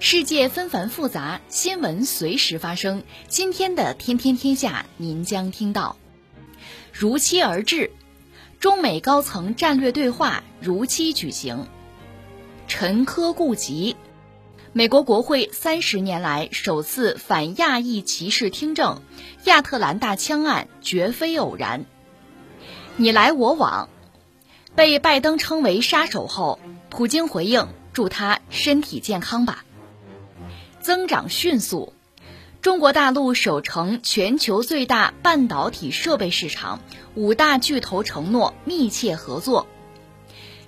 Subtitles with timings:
[0.00, 3.02] 世界纷繁复杂，新闻随时发生。
[3.28, 5.96] 今天的《天天天下》，您将听到
[6.92, 7.90] 如期而至，
[8.60, 11.66] 中美高层战略对话如期举行，
[12.68, 13.96] 陈科顾及。
[14.72, 19.02] 美国国会三十年来首次反亚裔歧视听证，
[19.44, 21.84] 亚特兰大枪案绝非偶然。
[22.96, 23.88] 你来我往，
[24.74, 26.58] 被拜登称为杀手后，
[26.90, 29.64] 普京回应祝他身体健康吧。
[30.80, 31.94] 增长迅速，
[32.60, 36.80] 中国大陆守成全球最大半导体设备市场，
[37.14, 39.66] 五大巨头承诺密切合作。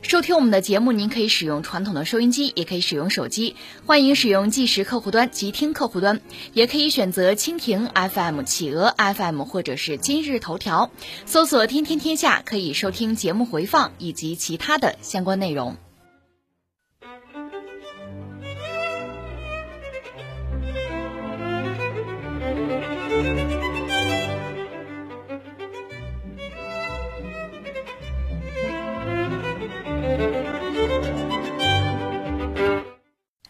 [0.02, 3.56] 收听我们的节目，您可以使用传统的收音机，也可以使用手机。
[3.86, 6.20] 欢迎使用即时客户端、即听客户端，
[6.52, 10.92] 也可以选择蜻蜓 FM、企鹅 FM 或者是今日头条，
[11.24, 15.76] 搜索“天天天下”，可以收听节目回放以及其他的相关内容。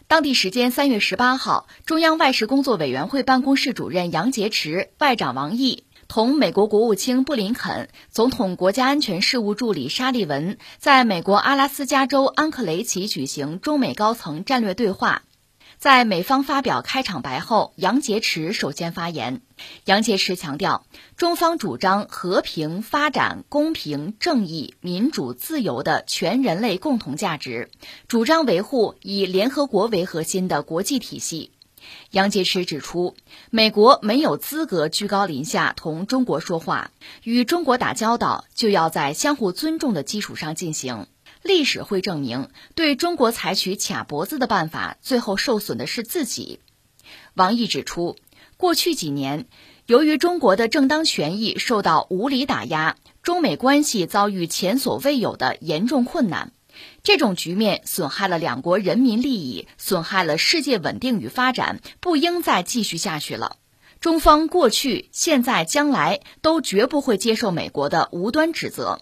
[0.09, 15.21] 当地时间三月十八号，中央外事工作委员会办公室主任杨洁篪、外长王毅同美国国务卿布林肯、总统国家安全事务助理沙利文在美国阿拉斯加州安克雷奇举行中美高层战略对话。
[15.77, 19.41] 在美方发表开场白后，杨洁篪首先发言。
[19.85, 27.69] 杨洁篪强调，中方主张和平、发展、公平、正义、民主、自由的全人类共同价值，
[28.07, 31.51] 主张维护以联合国为核心的国际体系。
[32.09, 33.15] 杨洁篪指出，
[33.51, 36.89] 美国没有资格居高临下同中国说话，
[37.23, 41.05] 与中国打交道就要在相互尊重的基础上进行。
[41.47, 46.59] 历史会证明，对中国采取卡脖子的办法，最后受损的是自己。
[47.35, 48.17] 王毅指出，
[48.57, 49.47] 过去几年，
[49.85, 56.51] 由于中国的正当权益受到无理打压，中美关系遭遇前所未有的严重困难。
[57.01, 63.55] 这种局面损害了两国人民利益，损害了世界稳定与发展，不应再继续下去了。
[64.01, 69.01] 中方过去、现在、将来都绝不会接受美国的无端指责。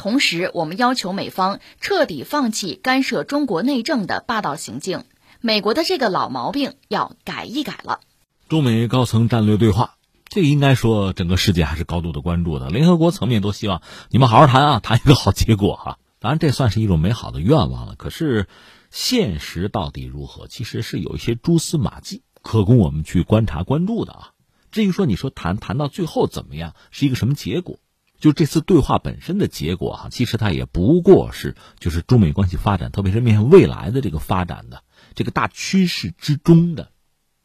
[0.00, 5.04] 同时，我们要求美方彻底放弃干涉中国内政的霸道行径，
[5.42, 8.00] 美国的这个老毛病要改一改了。
[8.48, 9.96] 中美高层战略对话，
[10.30, 12.70] 这个应该说整个世界还是高度的关注的。
[12.70, 15.98] 联合国层面都希望你们好好谈啊，谈一个好结果哈。
[16.18, 17.94] 当然，这算是一种美好的愿望了。
[17.94, 18.48] 可是，
[18.90, 24.30] 现实到底如何，其实是有一些蛛丝马迹可供我们去观察关注的啊。
[24.72, 27.78] 至于说你说谈谈到最后怎么样，是一个什么结果？
[28.20, 36.92] 就这次对话本身的结果哈，其实它也不过是就是中美关系发展，特别是面向未来的这个发展的这个大趋势之中的，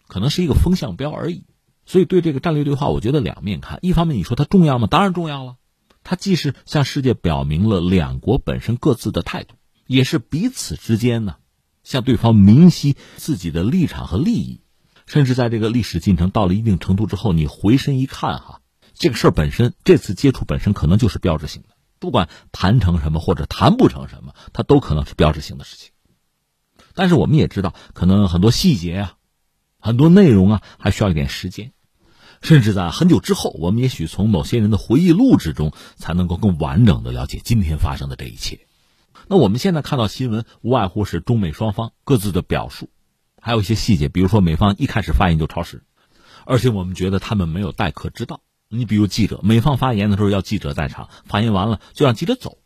[0.08, 1.46] 可能是一个风向标而已。
[1.86, 3.80] 所以对这个战略对话，我觉得两面看。
[3.82, 4.88] 一方面你说它重要吗？
[4.92, 5.56] 当然重要了。
[6.04, 9.56] 它既是向世界表明了两国本身各自的态度，
[9.88, 11.38] 也是彼此之间呢
[11.84, 14.62] 向对方明晰自己的立场和利益。
[15.06, 18.62] 甚至在这个历史进程到了一定程度之后，你回身一看哈。
[18.98, 21.70] 这个事儿本身，这次接触本身可能就是标志性的，
[22.00, 25.92] 不管谈成什么或者谈不成什么，它都可能是标志性的事情。
[26.94, 29.14] 但是我们也知道，可能很多细节啊，
[29.80, 31.74] 很多内容啊，还需要一点时间，
[32.42, 38.66] 甚至在很久之后，我们也许从某些人的回忆录之中，才能够更完整的了解今天发生的这一切。
[39.28, 42.90] 那我们现在看到新闻，无外乎是中美双方各自的表述，
[43.42, 45.84] 还有一些细节，比如说美方一开始发言就超时，
[46.46, 48.42] 而且我们觉得他们没有待客之道。
[48.68, 52.58] 你比如记者，美方发言的时候要记者在场，发言完了就让记者走，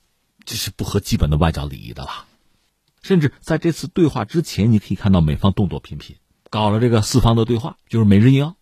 [0.46, 2.26] 这是不合基本的外交礼仪的了。
[3.02, 6.16] 甚至在这次对话之前，你可以看到美方动作频频，
[6.50, 8.56] 搞了这个四方的对话，就是美日英，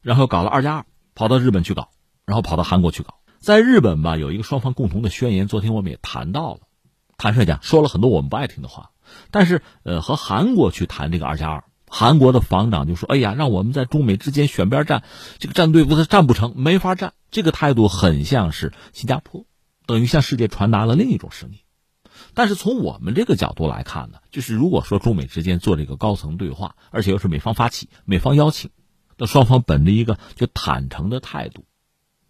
[0.00, 1.90] 然后搞了二加二，跑到日本去搞，
[2.24, 3.18] 然后跑到韩国去搞。
[3.38, 6.60] 在日本吧，有一个双方共同的宣言，昨天我们也谈到了，
[7.16, 8.90] 坦率讲说了很多我们不爱听的话，
[9.30, 11.64] 但是呃，和韩国去谈这个二加二。
[11.88, 15.04] 韩国的防长就说：“哎呀，让我们在中美之间选边站，
[15.38, 17.12] 这个站队不是站不成，没法站。
[17.30, 19.46] 这个态度很像是新加坡，
[19.86, 21.58] 等于向世界传达了另一种声音。
[22.34, 28.70] 但是从我们这个角度来看呢，就是如果说中美之间做这个高层对话，而且又是美方发起、美方邀请，
[29.16, 31.64] 那双方本着一个就坦诚的态度，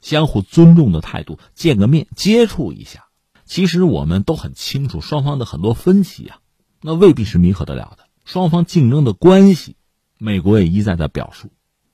[0.01, 3.07] 相互尊重的态度，见个面接触一下。
[3.45, 6.39] 其实我们都很清楚，双方的很多分歧啊，
[6.83, 8.06] 那未必是弥合得了的。
[8.27, 9.77] 双方竞争的关系，
[10.19, 11.53] 美国也一再的表述，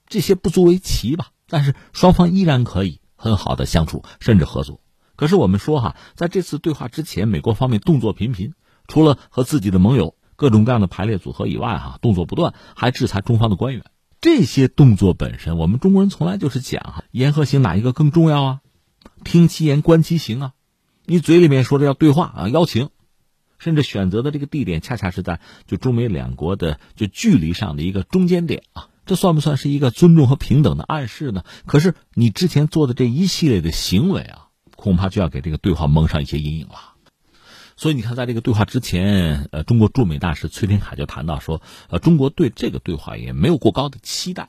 [0.09, 1.29] 这些不足为奇吧。
[1.47, 4.81] 但是双方依然可以很好的相处，甚至合作。
[5.15, 8.55] 可是我们说哈，在这次对话之前，美国方面动作频频，
[8.89, 13.85] 除了和自己的盟友各种各样的排列组合以外，哈，动作不断，还制裁中方的官员。
[14.23, 18.61] 这些动作本身，我们中国人从来就是讲哈，言和行哪一个更重要啊？
[19.23, 20.53] 听其言，观其行啊。
[21.05, 22.89] 你嘴里面说着要对话啊，邀请，
[23.63, 25.39] 甚至选择的这个地点，恰恰是在
[25.69, 31.45] 就中美两国的就距离上的一个中间点啊，这算不算是一个尊重和平等的暗示呢？
[31.65, 36.75] 可是你之前做的这一系列的行为啊，恐怕就要给这个对话蒙上一些阴影了。
[37.77, 44.49] 所以你看，在这个对话之前，呃，中国驻美大使崔天凯就谈到说，呃，中国对这个对话也没有过高的期待，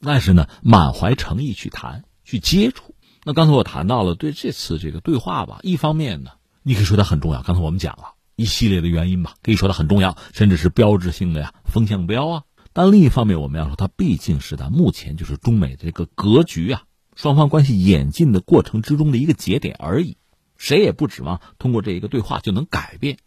[0.00, 2.94] 但是呢，满怀诚意去谈、去接触。
[3.24, 6.32] 那刚才我谈到了对这次这个对话吧，一方面呢，
[6.62, 7.42] 你可以说它很重要。
[7.42, 12.42] 刚才我们讲了一系列的原因吧，可以说它很重要，甚至是标志性的呀，风向标啊。
[12.72, 16.84] 但另一方面，我们要说它毕竟是在目前就是中美这个格局啊，
[17.14, 20.16] 双方关系演进的过程之中的一个节点而已。
[20.56, 23.18] 谁也不指望通过这一个对话就能改变，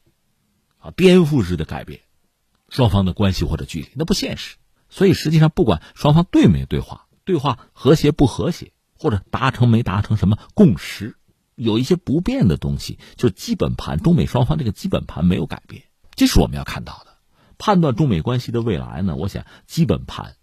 [0.79, 2.01] 啊，颠覆式的改变
[2.69, 4.55] 双方的关系或者距离，那不现实。
[4.89, 8.71] 所以实际上，不管双方对没对话，对话和谐不和谐。
[8.97, 11.17] 或者达成没达成什么共识，
[11.55, 15.83] 有一些不变的东西，就基本盘，中美双方这个基本盘没有改变，
[16.15, 17.15] 这是我们要看到的。
[17.57, 20.35] 判断中美关系的未来呢，我想基本盘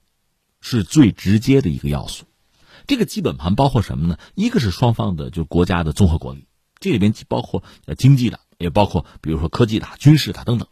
[0.60, 2.24] 是最直接的一个要素。
[2.86, 4.18] 这个基本盘包括什么呢？
[4.34, 6.46] 一个是双方的就国家的综合国力，
[6.80, 10.66] 这里边既包括呃经济的，也包括比如说科技的、军事的等等。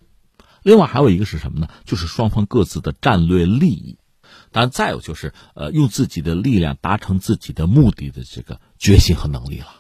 [0.63, 1.69] 另外还有一个是什么呢？
[1.85, 3.99] 就是双方各自的战略利益。
[4.53, 9.80] 当然，再有就是，呃，用自己的力量达成自己的目的的这个决心和能力了。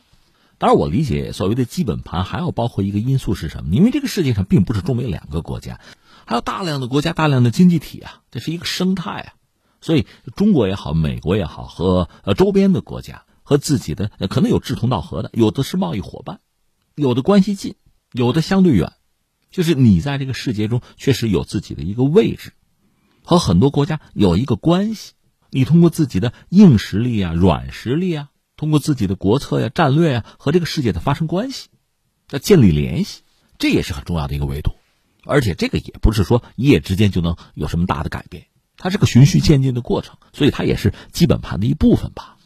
[0.60, 3.74] 当然，我理解所谓的基本盘还要包括一个因素是什么？
[3.74, 5.80] 因为这个世界上并不是中美两个国家，
[6.26, 9.32] 还有大量的国家、大量的经济体啊，这是一个生态啊。
[9.80, 16.40] 所以，中国也好，美国也好，和呃周边的国家和自己的可能有志同道合的，有的是贸易伙伴，
[16.94, 17.76] 有的关系近，
[18.12, 18.92] 有的相对远，
[19.50, 22.52] 就是你在这个世界中确实有自己的一个位置。
[23.24, 25.14] 和很多国家有一个关系，
[25.48, 28.28] 你通过自己的硬实力啊、软实力啊，
[28.60, 31.70] 通过自己的国策呀、战略呀，和这个世界的发生关系，
[32.28, 33.22] 要建立联系，
[33.58, 34.72] 这也是很重要的一个维度。
[35.24, 42.36] 而且这个也不是说一夜之间就能有什么大的改变，它是个循序渐进的过程，所以它也是基本盘的一部分吧。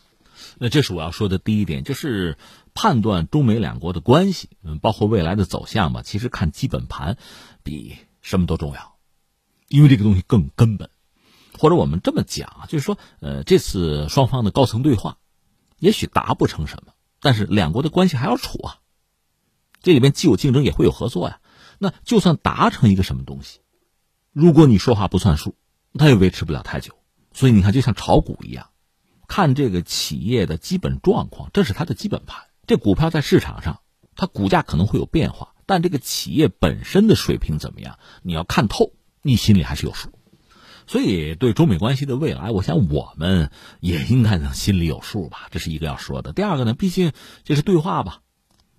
[0.56, 2.38] 那这是我要说的第一点，就是
[2.74, 6.02] 判断中美两国的关系，嗯，包括未来的走向吧。
[6.02, 7.18] 其实看基本盘，
[7.64, 8.94] 比什么都重要。
[9.66, 10.90] 因为这个东西更根本，
[11.58, 15.18] 或者我们这么讲，就是说，呃，这次双方的高层对话，
[15.84, 18.78] 也许达不成什么，但是两国的关系还要处啊。
[19.82, 21.40] 这里面既有竞争，也会有合作呀。
[21.78, 23.60] 那就算达成一个什么东西，
[24.32, 25.56] 如果你说话不算数，
[25.92, 26.94] 它也维持不了太久。
[27.34, 28.70] 所以你看，就像炒股一样，
[29.28, 32.46] 看这个企业的基本状况，这是它的基本盘。
[32.66, 33.80] 这股票在市场上，
[34.16, 38.94] 它股价可能会有变化，但这个企业本身的水平怎么样，你要看透。
[39.20, 40.10] 你心里还是有数，
[40.86, 43.50] 所以对中美关系的未来，我想我们
[43.80, 45.48] 也应该能心里有数吧。
[45.50, 46.32] 这是一个要说的。
[46.32, 47.12] 第二个呢，毕竟
[47.42, 48.20] 这是对话吧。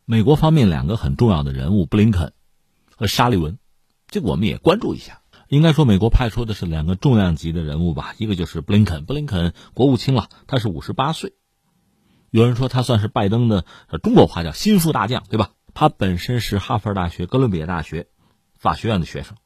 [0.05, 2.33] 美国方面两个很重要的人物布林肯
[2.95, 3.57] 和沙利文，
[4.07, 5.21] 这个我们也关注一下。
[5.47, 8.13] 应该说，美国派出的是两个重量级的人物吧。
[8.17, 11.33] 一个就是布林肯，布林肯国务卿了，他是五十八岁。
[12.31, 13.65] 有人说他算是拜登的
[14.03, 15.51] 中国话叫心腹大将，对吧？
[15.73, 18.07] 他本身是哈佛大学、哥伦比亚大学
[18.57, 19.37] 法学院的学生。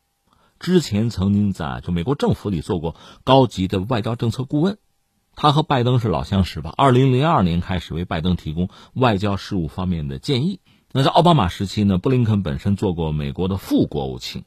[0.59, 4.77] 之前曾经在就美国政府里做过高级的外交政策顾问，
[5.35, 6.73] 他和拜登是老相识吧？
[6.75, 10.59] 二零零二年开始为拜登提供外交事务方面的建议。
[10.91, 14.43] 那在奥巴马时期呢，布林肯本身做过美国的副国务卿，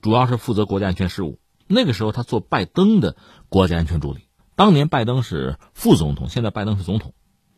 [0.00, 1.38] 主要是负责国家安全事务。
[1.66, 3.16] 那个时候他做拜登的
[3.48, 4.20] 国家安全助理。
[4.54, 7.14] 当年拜登是副总统，现在拜登是总统，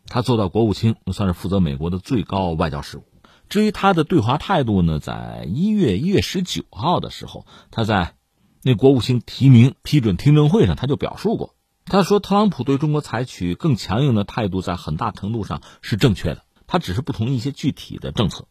[0.07, 3.05] 他做到国务卿，算是负责美国的最高外交事务。
[3.51, 8.15] 至于他的对华态度呢，在一月一月十九号的时候，他在
[8.63, 18.47] 那国务卿提名批准听证会上，他就表述过，他说特朗普对中国采取更强硬的态度，在很大程度上是正确的，他只是不同意一些具体的政策。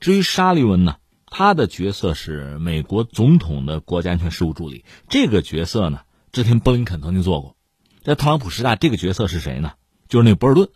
[0.00, 6.00] 至于沙利文呢，他的角色是美国总统的国家安全事务助理，这个角色呢，
[6.32, 7.54] 之前布林肯曾经做过，
[8.02, 9.72] 在特朗普时代，这个角色是谁呢？
[10.08, 10.70] 就是那博尔顿，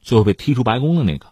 [0.00, 1.26] 最后被踢出白宫的那个。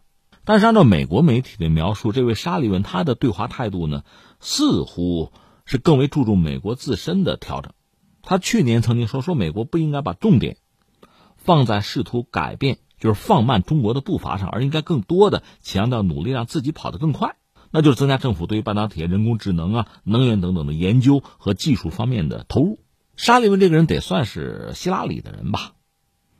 [0.49, 4.02] 但是按照美国媒体的描述，这位沙利文他的对华态度呢，
[4.40, 5.31] 似乎
[5.67, 7.75] 是更为注重美国自身的调整，
[8.23, 10.57] 他去年曾经说，说美国不应该把重点
[11.37, 17.37] 放在试图改变，就是放慢中国的步伐上，而应该更多的强调努力让自己跑得更快。
[17.71, 22.81] 那就是增加政府对于半导体、人工智能啊、能源等等的研究和技术方面的投入。
[23.17, 25.75] 沙利文这个人得算是希拉里的人吧？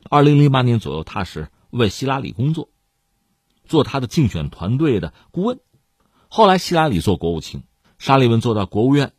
[0.09, 2.69] 二零零八年左右，他是为希拉里工作，
[3.69, 5.59] 做他的竞选团队的顾问。
[6.27, 7.63] 后来希拉里做国务卿，
[7.99, 9.13] 沙利文做到国务院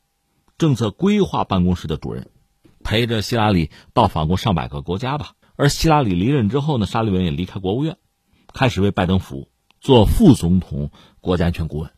[0.58, 2.28] 政策规划办公室的主任，
[2.84, 5.32] 陪着希拉里到访过上百个国家吧。
[5.56, 7.96] 而希拉里离任之后呢，沙利文也离开国务院，
[8.52, 9.48] 开始为拜登服务，
[9.80, 10.90] 做副总统
[11.20, 11.90] 国家安全顾问。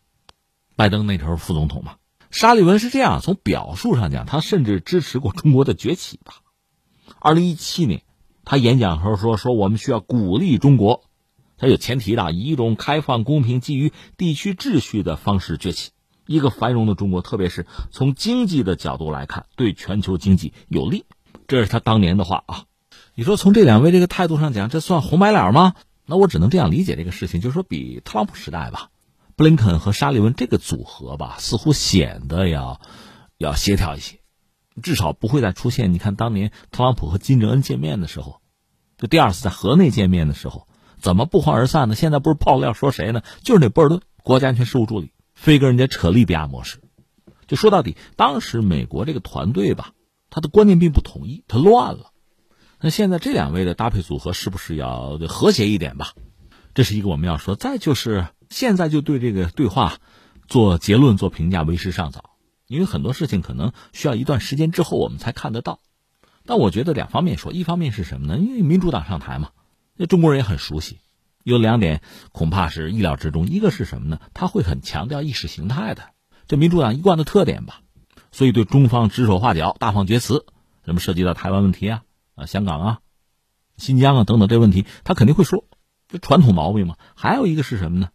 [0.77, 1.97] 拜登那时候副总统嘛，
[2.31, 6.35] 沙利文是这样，从表述上讲，他甚至支持过中国的崛起吧。
[7.21, 8.03] 二零一七年，
[8.45, 11.05] 他演讲时候说：“说我们需要鼓励中国，
[11.63, 15.93] 它有前提的，以一种开放、公平、基于地区秩序的方式崛起。
[16.27, 21.05] 一个繁荣的中国，特别是从经济的角度来看，对全球经济有利。”
[21.47, 22.65] 这是他当年的话啊。
[23.15, 25.75] 你说从这两位这个态度上讲，这算红白脸吗？
[26.05, 28.91] 那我只能这样理解这个事情，就是说比特朗普时代吧。
[29.37, 32.81] 布林肯和沙利文这个组合吧，似乎显得要
[33.39, 34.19] 要协调一些，
[34.83, 35.95] 至少不会再出现。
[35.95, 38.41] 你看当年特朗普和金正恩见面的时候，
[38.99, 40.67] 就第二次在河内见面的时候，
[41.03, 41.95] 怎么不欢而散呢？
[41.95, 43.23] 现在不是爆料说谁呢？
[43.43, 46.81] 就是那波尔顿国家安全事务助理，非跟人家扯利比亚模式。
[47.47, 49.93] 就说到底，当时美国这个团队吧，
[50.31, 52.13] 他的观念并不统一，他乱了。
[52.81, 56.13] 那现在这两位的搭配组合是不是要和谐一点吧？
[56.73, 57.57] 这是一个我们要说。
[57.57, 58.29] 再就是。
[58.51, 59.97] 现在就对这个对话
[60.47, 62.33] 做结论、做评价为时尚早，
[62.67, 65.81] 因为很多事情可能需要一段时间之后我们才看得到。
[66.45, 68.37] 但我觉得两方面说，一方面是什么呢？
[68.39, 69.53] 因为民主党上台嘛，
[69.97, 70.99] 那中国人也很熟悉。
[71.45, 74.21] 有两点恐怕是意料之中，一个是什么呢？
[74.33, 76.11] 他会很强调意识形态的，
[76.47, 77.81] 这民主党一贯的特点吧。
[78.31, 80.47] 所以对中方指手画脚、大放厥词，
[80.85, 82.03] 什么涉及到台湾问题啊、
[82.37, 83.01] 啊香港啊、
[83.77, 85.65] 新疆啊等等这问题，他肯定会说，
[86.09, 86.97] 这传统毛病嘛。
[87.17, 88.11] 还有一个是什么呢？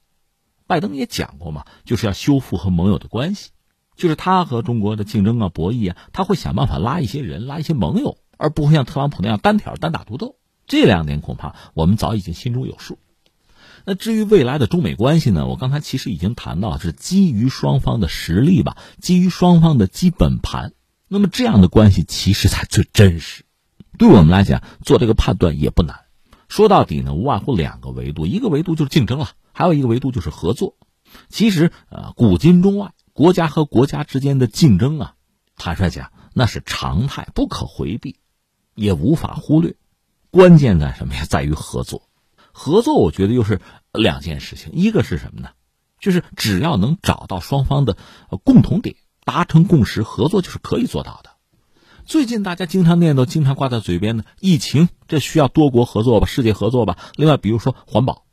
[0.65, 3.51] 拜登也讲过嘛，就是要修复和盟友的关系，
[3.95, 10.37] 就是他和中国的竞争啊、博弈啊，他会想办法拉一些人、拉一些盟友，而不会像特朗普那样单挑、单打独斗。
[10.67, 12.99] 这两点恐怕我们早已经心中有数。
[13.85, 15.47] 那至于未来的中美关系呢？
[15.47, 20.73] 我刚才其实已经谈到，是基于双方的实力吧，基于双方的基本盘。
[21.07, 23.45] 那么这样的关系其实才最真实。
[23.97, 26.01] 对我们来讲，做这个判断也不难。
[26.49, 29.31] 说到底呢，无外乎两个维度，一个维度就是竞争了。
[29.53, 30.75] 还有一个维度就是合作，
[31.29, 35.15] 其实呃，古今中外，国家和国家之间的竞争啊，
[35.55, 38.17] 坦率讲那是常态，不可回避，
[38.75, 39.77] 也无法忽略。
[40.31, 41.25] 关键在什么呀？
[41.25, 42.09] 在于合作。
[42.51, 43.61] 合作，我觉得又是
[43.93, 44.71] 两件事情。
[44.73, 45.49] 一个是什么呢？
[45.99, 47.97] 就是只要能找到双方的
[48.43, 51.31] 共同点，达成共识，合作就是可以做到的。
[52.05, 56.97] 最近大家经常念叨、经常挂在嘴边的疫情，这需要多国合作吧，世界合作吧。
[57.15, 58.25] 另外，比如说环保。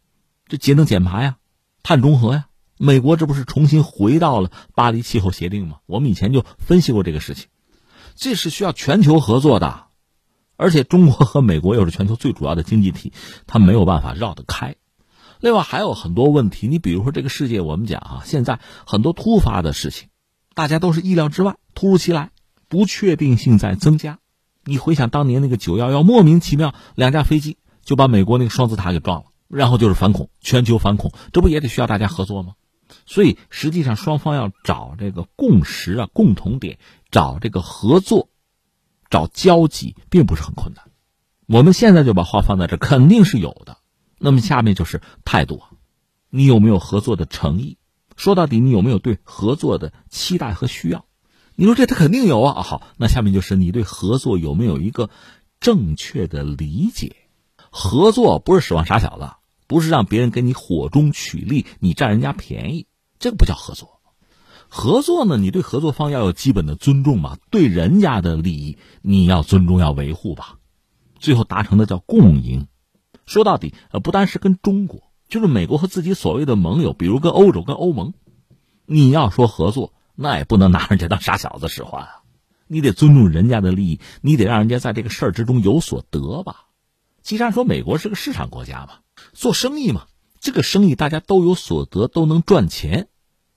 [0.46, 1.36] 这节能减排呀，
[1.82, 2.46] 碳中和呀，
[2.78, 5.78] 美国这不是重新回到了巴黎气候协定吗？
[5.86, 7.46] 我们以前就分析过这个事情，
[8.14, 9.83] 这是需要全球合作的，
[10.64, 13.12] 而且中国和美国又是全球最主要的经济体，
[13.46, 14.76] 它没有办法绕得开。
[15.38, 20.08] 另外还有很多问题，你比如说这个世界，我们讲啊，现在很多突发的事情，
[20.54, 22.30] 大家都是意料之外，突如其来，
[22.68, 24.20] 不确定性在增加。
[24.64, 29.26] 你回想当年那个九幺幺，莫名其妙两架飞机就把美国那个双子塔给撞了。
[29.48, 32.54] 然后就是反恐，全球反恐，这不也得需要大家合作吗？
[33.04, 36.78] 所以实际上双方要找这个共识啊、共同点，
[37.10, 38.30] 找这个合作，
[39.14, 40.90] 找交集，并不是很困难。
[41.46, 43.76] 我们现在就把话放在这，肯定是有的。
[44.18, 45.62] 那么下面就是态度，
[46.30, 47.78] 你有没有合作的诚意？
[48.16, 51.04] 说到底，你有没有对合作的期待和需要？
[51.54, 52.62] 你说这他肯定有啊。
[52.62, 55.10] 好，那下面就是你对合作有没有一个
[55.60, 57.14] 正确的理解？
[57.70, 59.30] 合作不是指望傻小子。
[59.68, 62.88] 不是让别人给你火中取栗，你占人家便宜，
[63.20, 63.93] 这个不叫合作。
[64.76, 70.58] 合作呢，你对合作方要有基本的尊重嘛，对人家的利益你要尊重要维护吧。
[71.20, 72.66] 最后达成的叫共赢。
[73.24, 78.14] 说到底，呃，不单是跟中国，就是美国和自己所谓的盟友，比如跟欧洲、跟欧盟，
[78.84, 82.22] 你要说合作，那也不能拿人家当傻小子使唤啊。
[82.66, 86.64] 你得尊重人家的利益，你得让人家在这个事儿之中有所得吧。
[87.22, 88.94] 既然说美国是个市场国家嘛。
[89.32, 90.06] 做生意嘛，
[90.40, 93.06] 这个生意大家都有所得，都能赚钱，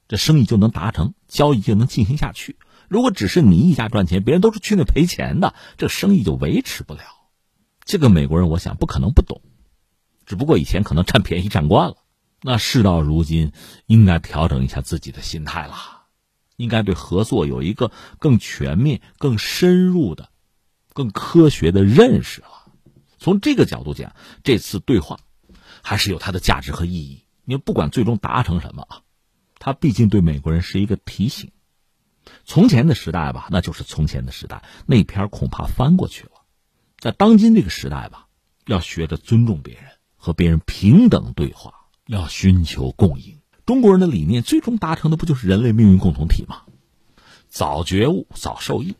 [0.07, 2.57] 这生意就能达成，交易就能进行下去。
[2.87, 7.01] 如果只是你一家赚钱，别人都是去那赔钱的，这生意就维持不了。
[7.83, 9.41] 这个美国人，我想不可能不懂，
[10.25, 11.97] 只不过以前可能占便宜占惯了。
[12.41, 13.51] 那事到如今，
[13.85, 15.75] 应该调整一下自己的心态了，
[16.55, 20.29] 应该对合作有一个更全面、更深入的
[20.93, 22.47] 更科学的认识了。
[23.17, 25.19] 从这个角度讲，这次对话
[25.81, 27.23] 还是有它的价值和意义。
[27.43, 29.01] 你不管最终达成什么啊，
[29.59, 31.51] 它毕竟对美国人是一个提醒。
[32.43, 36.31] 从前的时代吧，那就是从前的时代，那篇恐怕翻过去了。
[36.99, 38.27] 在当今这个时代吧，
[38.65, 39.85] 要学着尊重别人，
[40.15, 41.73] 和别人平等对话，
[42.05, 43.39] 要寻求共赢。
[43.65, 46.63] 中国人的理念最终达成的不就是人类命运共同体吗？
[47.49, 48.95] 早觉悟，早受益。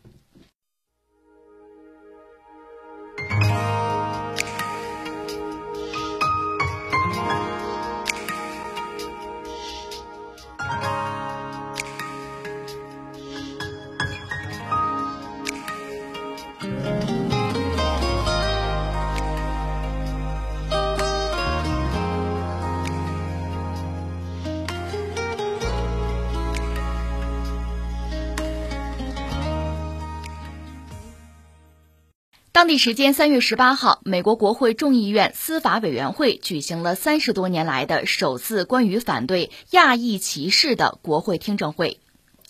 [32.58, 42.00] 当地时间三月十八号，美国国会众议院司法委员会举行了三十多年来的首次关于反对亚裔歧视的国会听证会。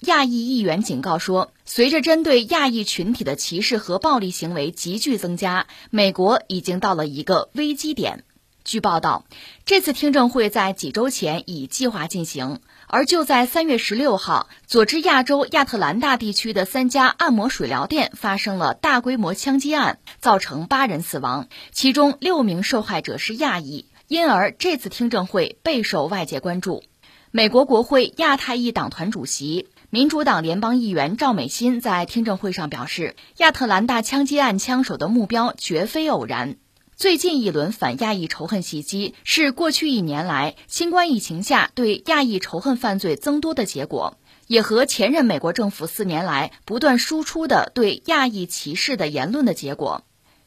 [0.00, 8.24] 亚裔议员警告说，随着针对亚裔群体的歧视和暴力行为急剧增加，美国已经到了一个危机点。
[8.64, 9.26] 据报道，
[9.66, 12.60] 这次听证会在几周前已计划进行。
[12.90, 26.82] 而就在三月十六号，佐治亚州亚特兰大地区的三家按摩水疗店发生了大规模枪击案，造成八人死亡，其中六名受害者是亚裔，因而这次听证会备受外界关注。
[27.30, 36.56] 美国国会亚太裔党团主席、民主党联邦议员赵美心在听证会上表示，亚特兰大枪击案枪手的目标绝非偶然。
[36.98, 50.02] 最近一轮反亚裔仇恨袭击是过去一年来新冠疫情下对亚裔仇恨犯罪增多的结果，也和前任美国政府四年来不断输出的对亚裔歧视的言论的结果。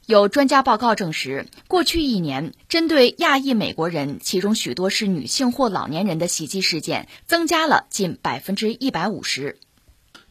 [0.05, 9.57] 有专家报告证实，过去一年针对亚裔美国人，其中许多是女性或老年人的袭击事件增加了近百分之一百五十。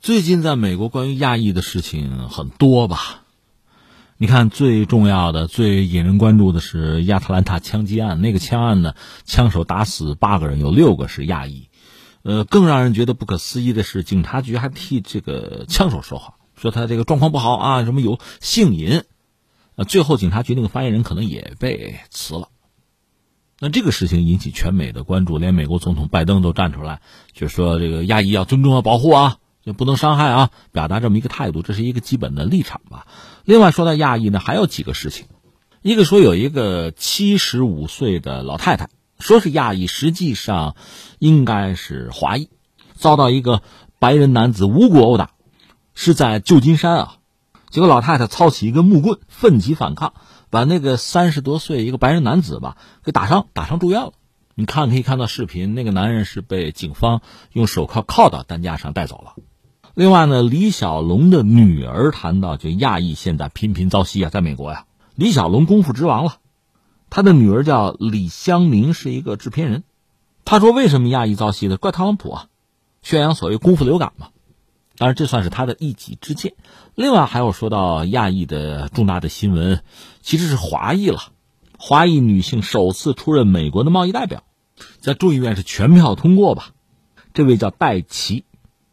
[0.03, 3.20] 最近在美国关于亚裔的事情很多吧？
[4.23, 8.21] 你看，最重要的、最引人关注的是亚特兰大枪击案。
[8.21, 8.93] 那个枪案呢，
[9.25, 11.71] 枪手打死八个人，有六个是亚裔。
[12.21, 19.05] 呃，更让人觉得不可思议的是，警察局还替这个枪手说话，说他这个状况不好啊，什么有性瘾。
[19.77, 22.49] 呃，最后警察局那个发言人可能也被辞了。
[23.59, 27.01] 那这个事情引起全美的关注，连美国总统拜登都站出来，
[27.33, 29.39] 就说这个亚裔要尊重和保护啊。
[29.63, 30.51] 就不能伤害啊！
[30.73, 33.07] 表达这么一个态度，这是一个基本的立场吧。
[33.51, 35.27] 另外说到亚裔呢，还有几个事情。
[35.83, 40.77] 一个说有一个七十五岁的老太太，说是亚裔，实际上
[41.19, 42.49] 应该是华裔，
[42.95, 43.61] 遭到一个
[43.99, 45.33] 白人男子无故殴打，
[45.97, 47.17] 是在旧金山啊。
[47.71, 50.15] 结果老太太操起一根木棍，奋起反抗，
[50.49, 54.13] 把那个三十多岁一个白人男子吧给打伤，打伤住院了。
[54.55, 57.21] 你看可以看到视频，那个男人是被警方
[57.53, 59.35] 用手铐铐到担架上带走了。
[59.95, 66.37] 另外呢，李小龙的女儿谈到，就亚裔现在频频遭袭啊，在美国呀，李小龙功夫之王了。
[67.11, 69.83] 他的女儿叫李香凝，是一个制片人。
[70.45, 71.77] 他说：“为什么亚裔遭袭的？
[71.77, 72.47] 怪特朗普啊，
[73.03, 74.29] 宣扬所谓功夫流感嘛。
[74.97, 76.55] 当然，这算是他的一己之见。
[76.95, 79.83] 另外还有说到亚裔的重大的新闻，
[80.23, 81.19] 其实是华裔了。
[81.79, 84.45] 华裔女性首次出任美国的贸易代表，
[85.01, 86.69] 在众议院是全票通过吧？
[87.35, 88.45] 这位叫戴琪。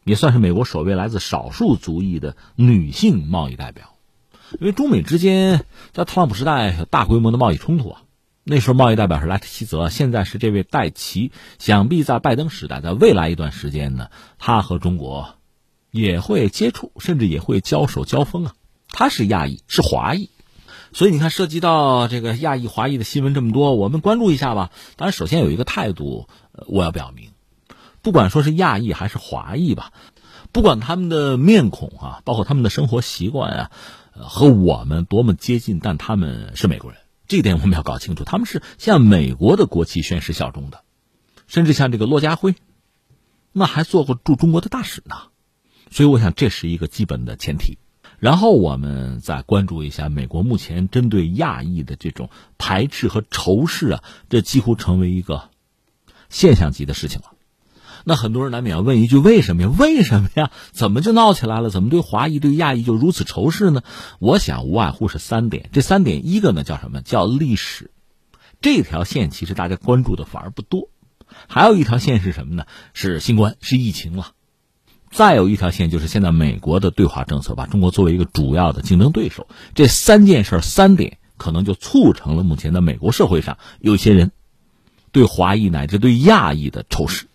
[0.07, 3.93] 也算是美国首位来自少数族裔的女性贸易代表，
[4.53, 8.01] 因为中美之间在特朗普时代有大规模的贸易冲突啊。
[8.45, 11.33] 那时候贸易代表是莱特希泽，现在是这位戴奇。
[11.59, 14.07] 想必在拜登时代，在未来一段时间呢，
[14.39, 15.35] 他和中国
[15.91, 18.55] 也会接触，甚至也会交手交锋啊。
[18.89, 20.29] 他是亚裔，是华裔，
[20.93, 24.71] 所以你看，涉及到这个亚裔、华裔的新闻这么多，我们关注一下吧。
[24.95, 26.29] 当然，首先有一个态度，
[26.67, 27.31] 我要表明。
[28.01, 29.91] 不管说是亚裔还是华裔吧，
[30.51, 33.71] 不管他们的面孔啊，包括他们的生活习惯啊，
[34.13, 38.23] 和我们多么接近，但他们是美国人，这一点我们要搞清楚。
[38.23, 40.83] 他们是向美国的国旗宣誓效忠的，
[41.47, 42.55] 甚至像这个骆家辉，
[43.51, 45.15] 那还做过驻中国的大使呢。
[45.91, 47.77] 所以，我想这是一个基本的前提。
[48.19, 55.49] 然后，我们再关注一下美国目前针对亚裔的这种排斥和仇视啊，这几乎成为一个
[56.27, 57.36] 现象级的事情了。
[58.09, 59.69] 那很多人难免要问一句：为什么呀？
[59.77, 60.49] 为什么呀？
[60.71, 61.69] 怎么就闹起来了？
[61.69, 63.81] 怎么对华裔、对亚裔就如此仇视呢？
[64.19, 65.69] 我想无外乎是三点。
[65.73, 67.01] 这三点，一个呢叫什么？
[67.01, 67.91] 叫历史。
[68.61, 70.87] 这条线其实大家关注的反而不多。
[71.49, 72.63] 还有一条线是什么呢？
[72.93, 74.31] 是新冠，是疫情了。
[75.11, 84.31] 再有一条线就是现在美国的对华政策把中国作为一个主要的竞争对手，这三件事三点可能就促成了目前的美国社会上有些人
[85.11, 87.27] 对华裔乃至对亚裔的仇视。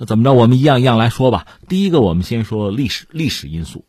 [0.00, 0.32] 那怎么着？
[0.32, 1.46] 我们一样一样来说吧。
[1.68, 3.84] 第一个，我们先说历史历史因素。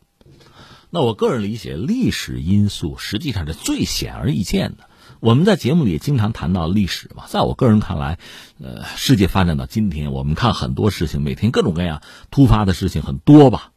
[0.90, 4.90] 那我个人理解，历史因素实际上是最显而易见的。
[5.20, 8.18] 我们在节目里也经常谈到历史嘛，在我个人看来，
[8.60, 13.72] 呃，世界发展到今天，我们看很多事情，每天各种各样突发的事情很多吧，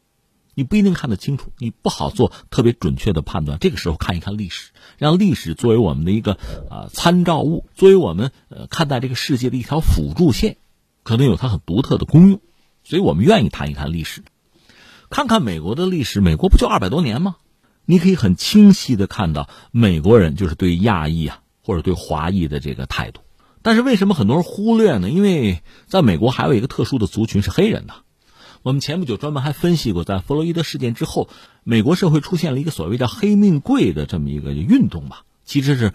[0.56, 3.60] 你不一定看得清楚，你不好做特别准确的判断。
[3.62, 6.34] 这个时候看一看历史，让历史作为我们的一个
[6.70, 10.58] 啊参照物，作为我们呃看待这个世界的一条辅助线，
[11.06, 12.42] 可能有它很独特的功用，
[12.84, 14.24] 所以我们愿意谈一谈历史，
[15.10, 17.38] 看看美国的历史，美国不就二百多年吗？
[17.86, 23.22] 你可以很清晰的看到美国人就是对亚裔啊或者对华裔的这个态度，
[23.62, 25.10] 但是为什么很多人忽略呢？
[25.10, 27.94] 因为在美国还有一个特殊的族群是黑人呢。
[28.64, 31.30] 我们前不久专门还分析过，在弗洛伊德事件之后，
[31.64, 35.94] 美国社会出现了一个所谓叫“黑命贵”的这么一个运动吧，其实是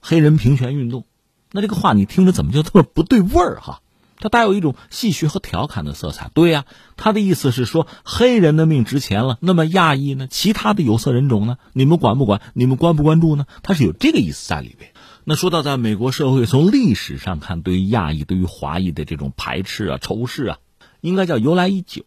[0.00, 1.04] 黑人平权运动。
[1.52, 3.82] 那这个话你听着怎么就这么不对味儿哈？
[4.18, 6.30] 它带有一种戏谑和调侃的色彩。
[6.34, 6.64] 对呀，
[6.96, 10.26] 他的意思是说，黑人的命值钱了，那么亚裔呢？
[10.28, 11.58] 其他的有色人种呢？
[11.72, 12.40] 你们管不管？
[12.54, 13.46] 你们关不关注呢？
[13.62, 14.92] 他是有这个意思在里边。
[15.24, 20.58] 那说到在美国社会，从历史上看，对于亚裔、对于华裔的这种排斥啊、仇视啊，
[21.00, 22.04] 应该叫由来已久。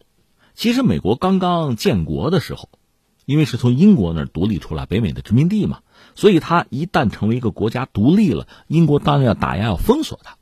[0.54, 2.68] 其实美国刚刚建国的时候，
[3.24, 5.78] 因为是从英国那儿独立出来，北美的殖民地嘛，
[6.14, 10.36] 所以他一旦成为一个国家独立了，英国当然要打压、要封锁他。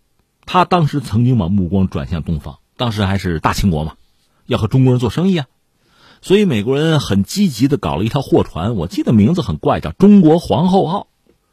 [0.53, 3.93] 他当时曾经把目光转向东方，当时还是大清国嘛，
[4.47, 5.47] 要和中国人做生意啊，
[6.23, 11.07] 所以美国人很积极的搞了一条货船，我记得名字很怪，叫“中国皇后号”。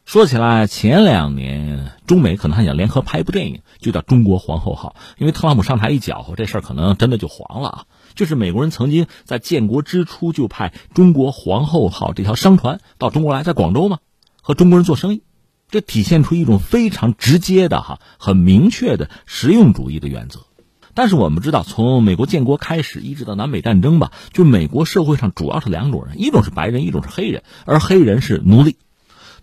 [0.04, 7.84] 说起来，前两年中美可能还想联合拍一部电影，就叫《中国皇后号》，因为特朗普上台一搅和，这事儿可能真的就黄了啊。
[8.16, 14.00] 就是美国人曾经在建国之初就派“中国皇后号”这条商船到中国来，在广州嘛，
[14.42, 15.22] 和中国人做生意。
[15.70, 20.46] 这体现出一种非常直接的哈、很明确的实用主义的原则。
[20.94, 28.76] 但是我们知道，从美国建国开始，一直到南北战争吧，就美国社会上主要是两种人，一种是白人，一种是黑人，而黑人是奴隶。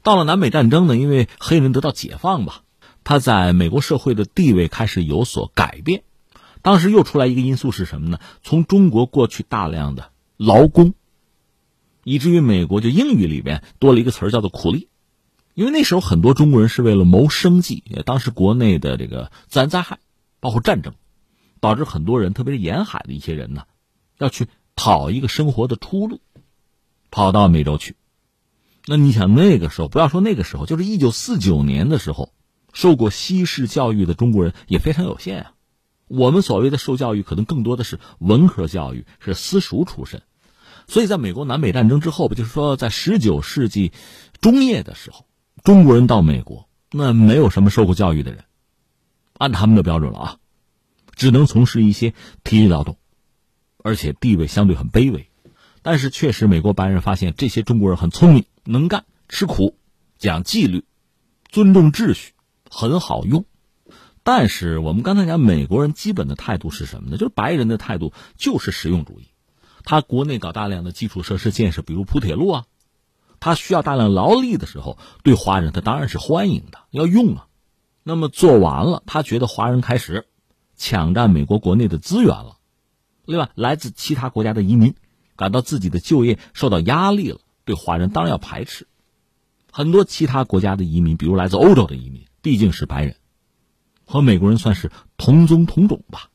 [0.03, 2.63] 到了南北战争呢，因为黑人得到解放吧，
[3.03, 6.03] 他在美国社会的地位开始有所改变。
[6.61, 8.19] 当时又出来一个因素是什么呢？
[8.43, 10.93] 从中国过去大量的劳工，
[12.03, 14.89] 以至于美国就英语里边多了一个词叫做苦力。
[15.55, 19.99] 因为那时候很多中国人是为了谋生计，当时国内的这个自然灾害，
[20.41, 20.93] 包括战争，
[21.61, 23.63] 导致很多人，特别是沿海的一些人呢，
[24.17, 26.19] 要去讨一个生活的出路，
[27.09, 27.95] 跑到美洲去。
[28.85, 32.33] 那你想那个时候，不要说那个时候，就是一九四九年的时候，
[32.73, 35.53] 受过西式教育的中国人也非常有限啊。
[36.09, 40.21] 我们所谓的受教育，可能更多的是文科教育，是私塾出身。
[40.85, 43.93] 所以在美国南北战争之后，不就是说在十九世纪
[44.41, 45.25] 中叶的时候。
[45.65, 48.43] 中国人到美国，那没有什么受过教育的人，
[49.33, 50.37] 按他们的标准了啊，
[51.15, 52.99] 只能从事一些体力劳动，
[53.83, 55.27] 而且地位相对很卑微。
[55.81, 59.75] 但是确实，美国白人发现这些中国人很聪明、能干、吃苦、
[60.19, 60.83] 讲纪律、
[61.49, 62.33] 尊重秩序，
[62.69, 63.45] 很好用。
[64.21, 67.17] 但是我们刚才讲，美国人基本的态度是什么呢？
[67.17, 69.29] 就是白人的态度就是实用主义，
[69.83, 72.65] 他国内搞大量的基础设施建设，比如铺铁路啊。
[73.45, 77.45] 他需要大量劳力的时候，对华人他当然是欢迎的，要用啊。
[78.01, 80.25] 那么做完了，他觉得华人开始
[80.75, 82.57] 抢占美国国内的资源了。
[83.23, 84.95] 另外，来自其他国家的移民
[85.35, 88.87] 感到自己的就业受到压力了，对华人当然要排斥。
[89.71, 93.15] 很多其他国家的移民，比如来自欧洲的移民，毕竟是白人，
[94.07, 96.31] 和美国人算是同宗同种吧。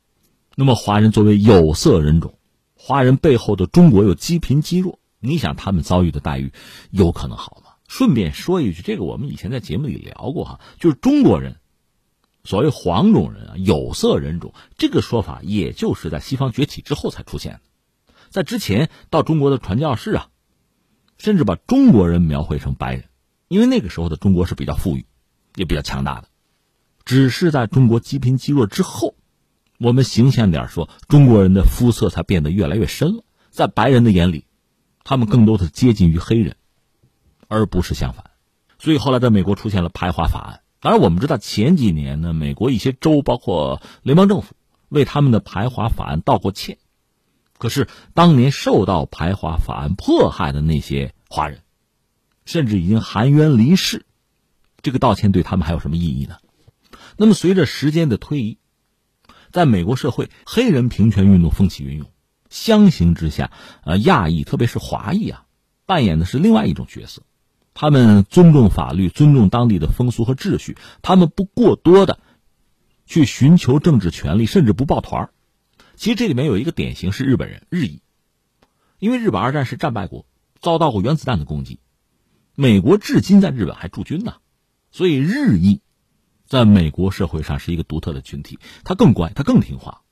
[0.54, 2.38] 那么华人作为有色人种，
[2.76, 5.00] 华人背后的中国又积贫积弱。
[5.20, 6.52] 你想他们遭遇的待遇
[6.90, 7.72] 有可能好吗？
[7.86, 11.56] 顺便说一句，这个我们以前在节目里聊过哈，就是中国人，
[12.44, 17.60] 所谓黄种人啊，有色人种这个说法，也就是在西方崛起之后才出现的，
[18.30, 20.28] 在之前到中国的传教士啊，
[21.18, 23.04] 甚至把中国人描绘成白人，
[23.48, 25.04] 因为那个时候的中国是比较富裕，
[25.56, 26.28] 也比较强大的，
[27.04, 29.16] 只是在中国积贫积弱之后，
[29.78, 34.44] 我们形象点说，中国人的肤色才变得越来越深了，在白人的眼里。
[35.04, 36.56] 他们更多的接近于黑人，
[37.48, 38.30] 而不是相反，
[38.78, 40.62] 所以后来在美国出现了排华法案。
[40.80, 44.54] 当然，我们知道前几年呢，美国一些州包括联邦政府
[44.88, 46.78] 为他们的排华法案道过歉。
[47.58, 51.60] 可是当年受到排华法案迫害的那些华人，
[52.46, 54.06] 甚至已经含冤离世，
[54.80, 56.36] 这个道歉对他们还有什么意义呢？
[57.18, 58.58] 那么随着时间的推移，
[59.50, 62.10] 在美国社会，黑人平权运动风起云涌。
[62.50, 63.50] 相形之下，
[63.84, 65.46] 呃，亚裔特别是华裔啊，
[65.86, 67.22] 扮演的是另外一种角色。
[67.72, 72.18] 他们尊重法律，尊重当地的风俗和秩序，他们不过多的
[73.06, 75.30] 去寻求政治权利，甚至不抱团
[75.96, 78.02] 其实这里面有一个典型是日本人日裔，
[78.98, 80.26] 因为日本二战是战败国，
[80.60, 81.78] 遭到过原子弹的攻击，
[82.54, 84.34] 美国至今在日本还驻军呢，
[84.90, 85.80] 所以日裔
[86.46, 90.02] 在美国社会上是一个独特的群体，他更乖，他更听话。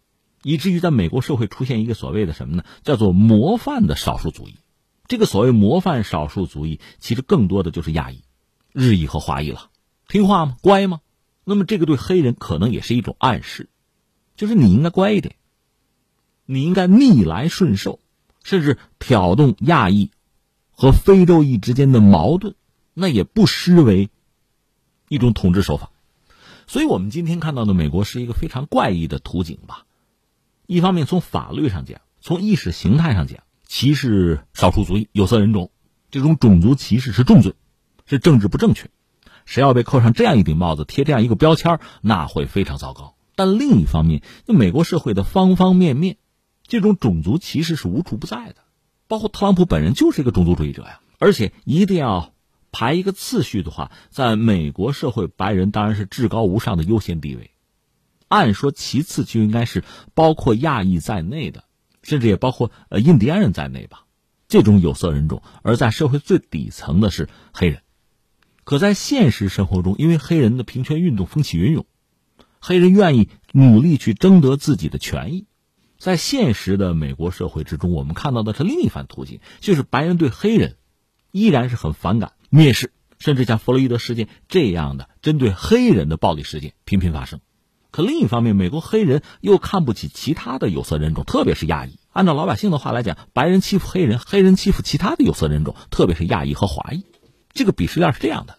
[0.42, 2.64] 以至于在美国社会出现一个所谓的什么呢？
[2.82, 4.56] 叫做模范的少数族裔。
[5.06, 8.22] 这个所谓模范少数族裔，其实更多的就是亚裔、
[8.72, 9.70] 日裔和华裔了。
[10.06, 10.56] 听话吗？
[10.60, 11.00] 乖吗？
[11.44, 13.70] 那么这个对黑人可能也是一种暗示，
[14.36, 15.36] 就是你应该乖一点，
[16.44, 18.00] 你应该逆来顺受，
[18.44, 20.10] 甚至挑动亚裔
[20.70, 22.54] 和非洲裔之间的矛盾，
[22.92, 24.10] 那也不失为
[25.08, 25.90] 一种统治手法。
[26.66, 29.86] 所以我们今天看到的美国是一个非常怪异的图景吧。
[30.68, 35.70] 一方面从法律上讲，从意识形态上讲，歧视少数族裔、有色人种，
[36.10, 37.54] 这种种族歧视是重罪，
[38.04, 38.90] 是政治不正确。
[39.46, 43.14] 谁要被扣上这样一顶帽子，贴这样一个标签，那会非常糟糕。
[43.34, 46.18] 但另一方面，就美国社会的方方面面，
[46.66, 48.56] 这种种族歧视是无处不在的，
[49.06, 51.00] 包括特朗普本人就是一个种族主义者呀。
[51.18, 52.34] 而且一定要
[52.72, 57.52] 排一个次序的话，在美国社会，白人当然是至高无上的优先地位。
[58.28, 59.82] 按说，其次就应该是
[60.14, 61.64] 包括亚裔在内的，
[62.02, 64.04] 甚至也包括呃印第安人在内吧，
[64.46, 65.42] 这种有色人种。
[65.62, 67.82] 而在社会最底层的是黑人。
[68.64, 71.86] 可在现实生活中，因为黑人的平权运动风起云涌，
[72.60, 75.46] 黑人愿意努力去争得自己的权益。
[75.96, 80.76] 在现实的美国社会之中，我们看到的是另一番图景，就是白人对黑人
[81.32, 87.40] 依然是很反感、蔑视，甚至像弗洛伊德事件这样的针对黑人的暴力事件频频发生。
[87.98, 91.98] 可另一方面，美国黑人又看不起其他的有色人种，特别是亚裔。
[92.12, 97.04] 按照老百姓的话来讲，白人欺负黑人，黑人欺负其他的有色人种，特别是亚裔和华裔。
[97.52, 98.56] 这个鄙视链是这样的。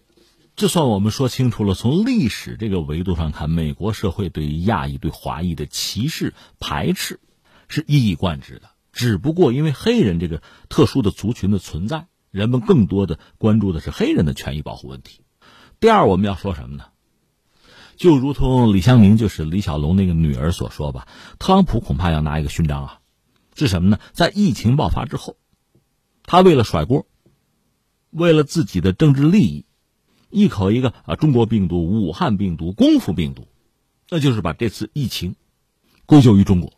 [0.58, 7.22] 就算我们说清楚了，从历史这个维度上看，美国社会对于亚裔、对华裔的歧视、排斥
[7.70, 8.64] 是一以贯之的。
[8.92, 15.22] 只不过因为黑人这个特殊的族群的存在，人们更多的关注的是黑人的权益保护问题。
[15.80, 16.84] 第二，我们要说什么呢？
[18.00, 21.06] 就如同李香明就是李小龙那个女儿所说吧，
[21.38, 23.00] 特朗普恐怕要拿一个勋章啊，
[23.56, 24.00] 是什么呢？
[24.14, 25.36] 在疫情爆发之后，
[26.24, 27.08] 他为了甩锅，
[28.10, 29.66] 为了自己的政治利益，
[30.30, 33.50] 一口一个啊中国病毒、武汉病毒、功夫病毒，
[34.10, 35.36] 那就是把这次疫情
[36.06, 36.72] 归咎于中国。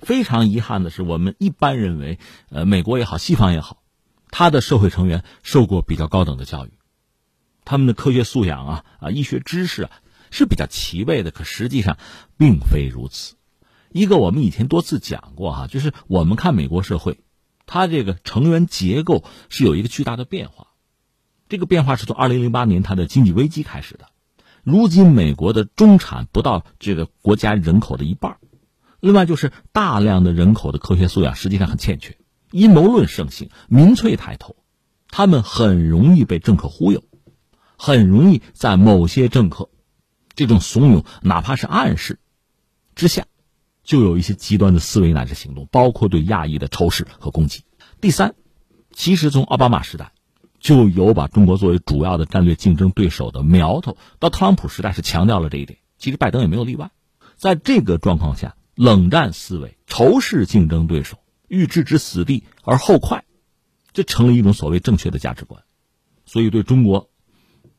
[0.00, 2.18] 非常遗憾的是，我们一般认为，
[2.48, 3.82] 呃，美国也好，西方也好，
[4.30, 6.70] 他的社会成员受过比较高等的教育，
[7.66, 9.90] 他们的科学素养啊啊，医学知识啊。
[10.32, 11.96] 是比较齐备的，可实际上
[12.36, 13.36] 并非如此。
[13.92, 17.20] 一个我们以前多次讲过哈，就是我们看美国社会，
[17.66, 20.68] 它这个成员结构是有一个巨大的变化。
[21.48, 24.06] 这个变化是从二零零八年它的经济危机开始的。
[24.64, 28.38] 如今美国的中产不到这个国家人口的一半，
[29.00, 32.16] 另外就是大量的人口的科学素养实际上很欠缺，
[32.50, 34.56] 阴谋论盛行，民粹抬头，
[35.10, 37.02] 他们很容易被政客忽悠，
[37.76, 39.68] 很容易在某些政客。
[40.34, 42.18] 这种怂恿，哪怕是暗示
[42.94, 43.26] 之下，
[43.82, 47.64] 就有一些极端的思维乃至行动，包括对亚裔的仇视和攻击。
[48.00, 48.34] 第三，
[48.92, 50.12] 其实从奥巴马时代
[50.58, 56.90] 就有把中国作为主要的战略竞争对手的苗头，到特朗普时代是强调了这一点，其实拜登也没有例外。
[57.36, 61.18] 在这个状况下，冷战思维、仇视竞争对手、
[61.48, 63.24] 欲置之死地而后快，
[63.92, 65.62] 这成了一种所谓正确的价值观。
[66.24, 67.10] 所以，对中国，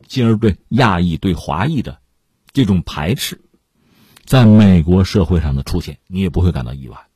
[0.05, 1.99] 进而对亚裔、对华裔的。
[2.53, 3.41] 这种排斥，
[4.25, 7.07] 在美国社会上的出现，你也不会感到意外。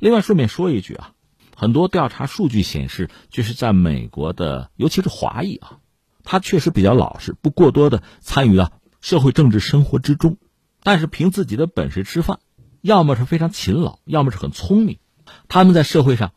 [0.00, 1.12] 另外，顺便说一句啊，
[1.54, 5.78] 很多调查数据显示，就是在美国的，尤其是华裔啊，
[6.24, 10.38] 他确实比较老实，不过多的参与到社会政治生活之中，
[10.82, 12.40] 但是凭自己的本事吃饭，
[12.80, 14.98] 要么是非常勤劳，要么是很聪明。
[15.46, 16.32] 他们在社会上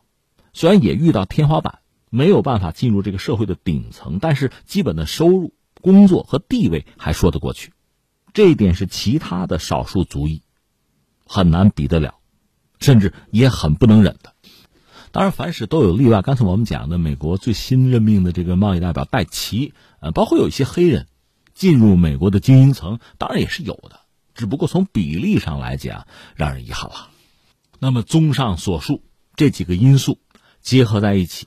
[0.52, 7.72] 虽然也遇到天花板，没有办法进入这个社会的顶层，但是基本的收入、工作和地位还说得过去。
[8.34, 10.42] 这一点是其他的少数族裔
[11.24, 12.16] 很难比得了，
[12.80, 14.34] 甚至也很不能忍的。
[15.12, 16.22] 当然，凡事都有例外。
[16.22, 21.06] 刚才我们讲的，美国最新任命的这个贸易代表戴奇，呃，包括有一些黑人
[21.54, 24.00] 进入美国的精英层，当然也是有的。
[24.34, 27.10] 只不过从比例上来讲，让人遗憾了。
[27.78, 29.04] 那么，综上所述，
[29.36, 30.18] 这几个因素
[30.60, 31.46] 结合在一起，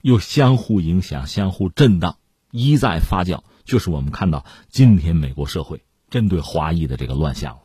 [0.00, 2.18] 又相互影响、相互震荡，
[2.52, 5.82] 一再发酵，就是我们看到今天美国社会。
[6.10, 7.62] 针对华裔的这个乱象了，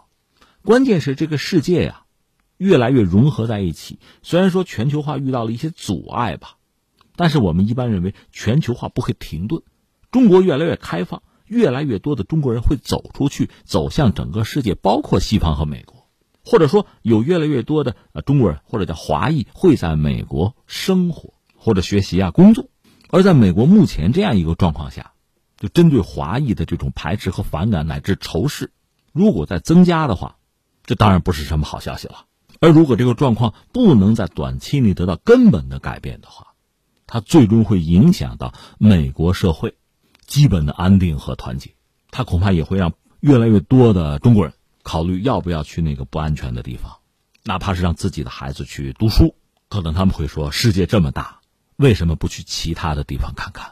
[0.64, 2.04] 关键是这个世界呀，
[2.58, 4.00] 越来越融合在一起。
[4.22, 6.58] 虽然说全球化遇到了一些阻碍吧，
[7.16, 9.64] 但是我们一般认为全球化不会停顿。
[10.12, 16.08] 中国越来越开放，越来越多的中国人会走出去，走向整个世界，包括西方和美国。
[16.46, 22.70] 或者说，有越来越多的呃中国人或者叫华裔会在美国生活或者学习啊工作。
[23.10, 25.14] 而在美国目前这样一个状况下，
[25.66, 28.72] 就针对华裔的这种排斥和反感乃至仇视，
[29.14, 30.38] 如果再增加的话，
[30.86, 32.26] 这当然不是什么好消息了。
[32.60, 36.54] 而如果这个状况不能在短期内得到根本的改变的话，
[37.08, 39.76] 它最终会影响到美国社会
[40.28, 41.72] 基本的安定和团结。
[42.12, 46.98] 它恐怕也会让越来越多的中国人考虑要不要去那个不安全的地方，
[47.44, 49.36] 哪怕是让自己的孩子去读书，
[49.68, 51.40] 可能他们会说：世界这么大，
[51.76, 53.72] 为什么不去其他的地方看看？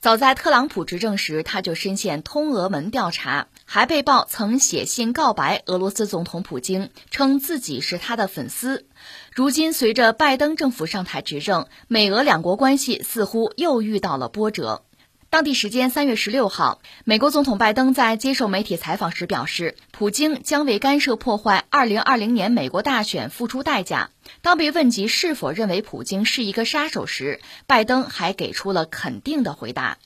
[0.00, 8.86] 早在特朗普执政时，他就深陷通俄门调查，还被曝曾写信告白俄罗斯总统普京，称自己是他的粉丝。
[9.32, 14.84] 如今，随着拜登政府上台执政，美俄两国关系似乎又遇到了波折。
[15.30, 24.08] 当地时间三月十六号，美国总统拜登在接受媒体采访时表示，普京将为干涉破坏二零二零年美国大选付出代价。
[24.40, 29.98] 当被问及是否认为普京是一个杀手时，拜登还给出了肯定的回答。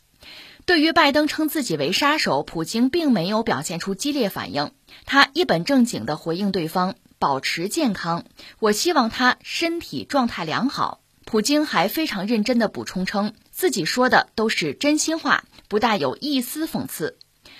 [0.67, 4.73] 对于拜登称自己为杀手，普京并没有表现出激烈反应，
[5.07, 8.25] 他一本正经地回应对方：“保持健康，
[8.59, 13.33] 我希望他身体状态良好。”普京还非常认真地补充称。
[13.63, 17.17] 自己说的都是真心话，不带有一丝讽刺。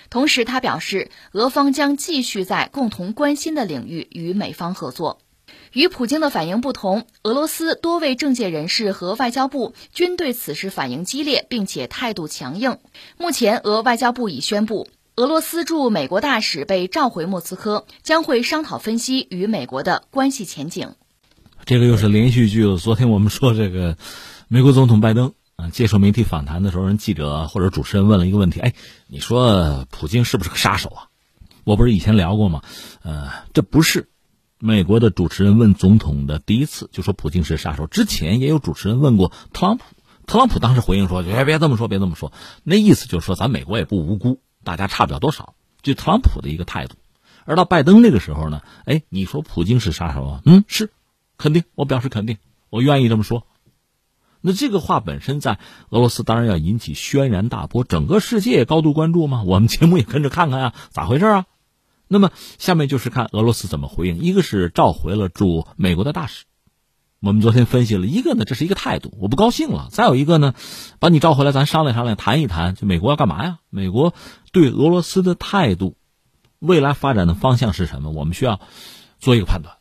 [0.09, 5.21] 同时，他表示，俄方将继续在共同关心的领域与美方合作。
[5.71, 12.79] 与普京的反应不同，俄罗斯多位政界人士和外交部均对此事反应激烈，并且态度强硬。
[13.17, 20.95] 目前，俄外交部已宣布，俄罗斯驻美国大使被召回莫斯科，将会商讨分析与美国的关系前景。
[21.63, 22.75] 这个又是连续剧了。
[22.75, 23.95] 昨天我们说这个
[24.49, 25.33] 美国总统拜登。
[25.71, 28.73] 接受媒体访谈的时候，人记者或者主持人问了一个问题：“哎，
[29.07, 31.07] 你说普京是不是个杀手啊？”
[31.63, 32.61] 我不是以前聊过吗？
[33.03, 34.09] 呃，这不是
[34.59, 37.87] 美国的主持人问总统的第一次就说普京是杀手。
[37.87, 39.83] 之前也有主持人问过特朗普，
[40.25, 45.55] 特朗普当时回应说：“别别这么说，别这么说。”那意思就是说，咱美国也不无辜，大家差不了多少。
[45.81, 46.95] 就特朗普的一个态度。
[47.45, 50.41] 而到拜登那个时候呢，哎，你说普京是杀手啊？
[50.45, 50.91] 嗯，是，
[51.37, 52.37] 肯定，我表示肯定，
[52.69, 53.45] 我愿意这么说。
[54.45, 55.57] 那这个话本身在
[55.89, 59.43] 俄罗斯当然要引起轩然大波，整个世界高度关注嘛。
[59.43, 61.45] 我们节目也跟着看看啊，咋回事啊？
[62.09, 62.29] 那么
[62.59, 64.19] 下面就是看俄罗斯怎么回应。
[64.19, 66.43] 一个是召回了驻美国的大使，
[67.21, 69.87] 我们昨天分析了一个呢，这是一个态度，我不高兴了。
[69.89, 70.53] 再有一个呢，
[70.99, 73.59] 把你召回来，咱商量商量，谈一谈，就美国要干嘛呀？
[73.69, 74.13] 美国
[74.51, 75.95] 对俄罗斯的态度，
[76.59, 78.11] 未来发展的方向是什么？
[78.11, 78.59] 我们需要
[79.19, 79.77] 做一个判断。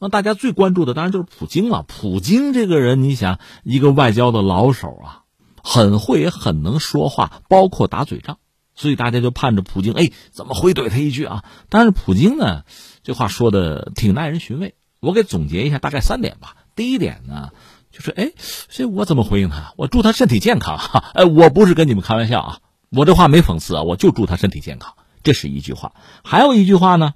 [0.00, 1.84] 那大家最关注的当然就是普京了。
[1.88, 5.22] 普京这个人，你想，一个外交的老手啊，
[5.62, 8.38] 很会也很能说话，包括打嘴仗，
[8.76, 11.42] 所以大家就盼着普京，哎，怎么回怼他一句啊？
[11.68, 12.62] 但是普京呢，
[13.02, 14.76] 这话说的挺耐人寻味。
[15.00, 16.54] 我给总结一下，大概三点吧。
[16.76, 17.50] 第一点呢，
[17.90, 18.30] 就是哎，
[18.68, 19.72] 这我怎么回应他？
[19.76, 20.78] 我祝他身体健康。
[20.78, 22.58] 哈，哎，我不是跟你们开玩笑啊，
[22.90, 24.94] 我这话没讽刺啊，我就祝他身体健康。
[25.24, 25.92] 这是一句话。
[26.22, 27.14] 还有一句话呢。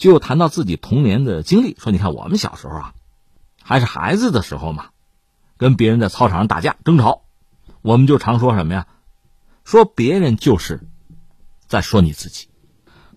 [0.00, 2.94] 就谈到自己童年的经历，说：“你看我们小时候啊，
[3.62, 4.86] 还是孩子的时候嘛，
[5.58, 7.24] 跟别人在操场上打架争吵，
[7.82, 8.86] 我们就常说什么呀？
[9.62, 10.80] 说别人就是
[11.66, 12.48] 在说你自己。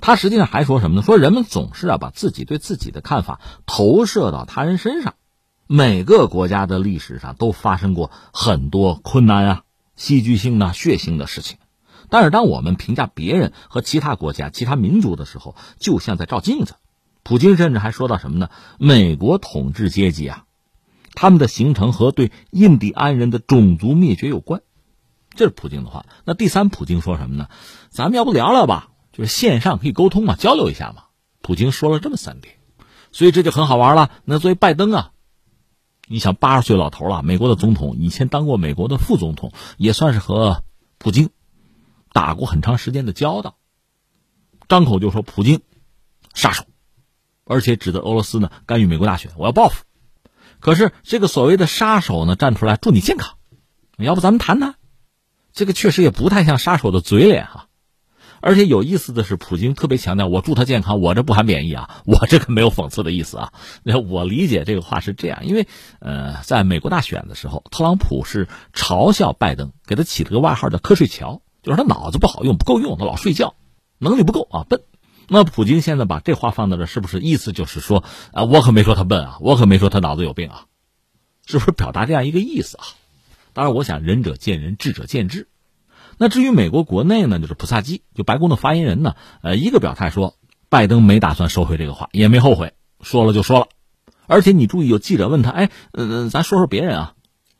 [0.01, 1.01] 他实际上还说什么呢？
[1.03, 5.15] 说人们总是啊把自己对自己的看法投射到他人身上。
[5.67, 9.63] 每个国家的历史上都发生过很多困难啊、
[9.95, 11.59] 戏剧性的、血腥的事情。”
[12.13, 16.75] 但是，当我们评价别人和其他国家、其他民族的时候，就像在照镜子。
[17.23, 18.51] 普京甚至还说到什么呢？
[18.77, 20.43] 美国统治阶级啊，
[21.15, 24.61] 他们的形成和对印第安人的种族灭绝有关。
[25.33, 26.05] 这是普京的话。
[26.23, 27.47] 那第三，普京说什么呢？
[27.89, 28.91] 咱们要不聊聊吧？
[29.11, 31.05] 就是线上可以沟通嘛，交流一下嘛。
[31.41, 32.57] 普京说了这么三点，
[33.11, 34.11] 所以这就很好玩了。
[34.23, 35.13] 那作为拜登啊，
[36.07, 40.61] 你想八十岁老头了，美国的总统，以前当过美国的副总统，也算是和
[40.99, 41.31] 普京。
[42.13, 43.57] 打过很长时间的交道，
[44.69, 45.59] 张口就说普京
[46.33, 46.63] 杀手，
[47.43, 49.83] 而且指责俄罗斯呢干预美国大选，我要报复。
[50.61, 53.35] 可是这个所谓的杀手呢站出来祝你健康，
[53.97, 54.75] 要不咱们谈谈？
[55.51, 57.67] 这个确实也不太像杀手的嘴脸哈。
[58.45, 63.53] 而且有意思的是，普京特别强调：“我祝他健康，我这不含贬义啊，我这个没有讽刺的意思啊。”
[63.83, 65.67] 那我理解这个话是这样，因为
[65.99, 73.55] 呃，在美国大选的时候，特朗普是嘲笑拜登，给他起了个外号叫“瞌睡桥”，就是他脑子不好用，不够用，他老睡觉，
[73.97, 74.83] 能力不够啊，笨。
[75.29, 78.03] 那普京现在把这话放在这，是不是意思就是说
[78.33, 80.65] 啊，我可没说他笨啊，我可没说他脑子有病啊，
[81.45, 82.83] 是不是表达这样一个意思啊？
[83.53, 85.47] 当然，我想仁者见仁，智者见智。
[86.17, 90.35] 那至于美国国内呢，就是普萨基，就白宫的发言人呢，呃，一个表态说，
[90.69, 93.67] 拜登没打算收回这个话，也没后悔，说了就说了。
[94.27, 97.13] 而且你注意，有记者问他，哎，呃，咱说说别人啊，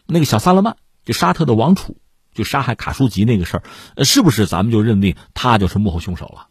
[0.06, 0.76] 那个小萨勒曼，
[1.06, 1.98] 就沙特的王储，
[2.34, 3.58] 就杀害卡舒吉那个事
[3.96, 6.48] 儿，是不是咱们就认定他就是幕后凶手了？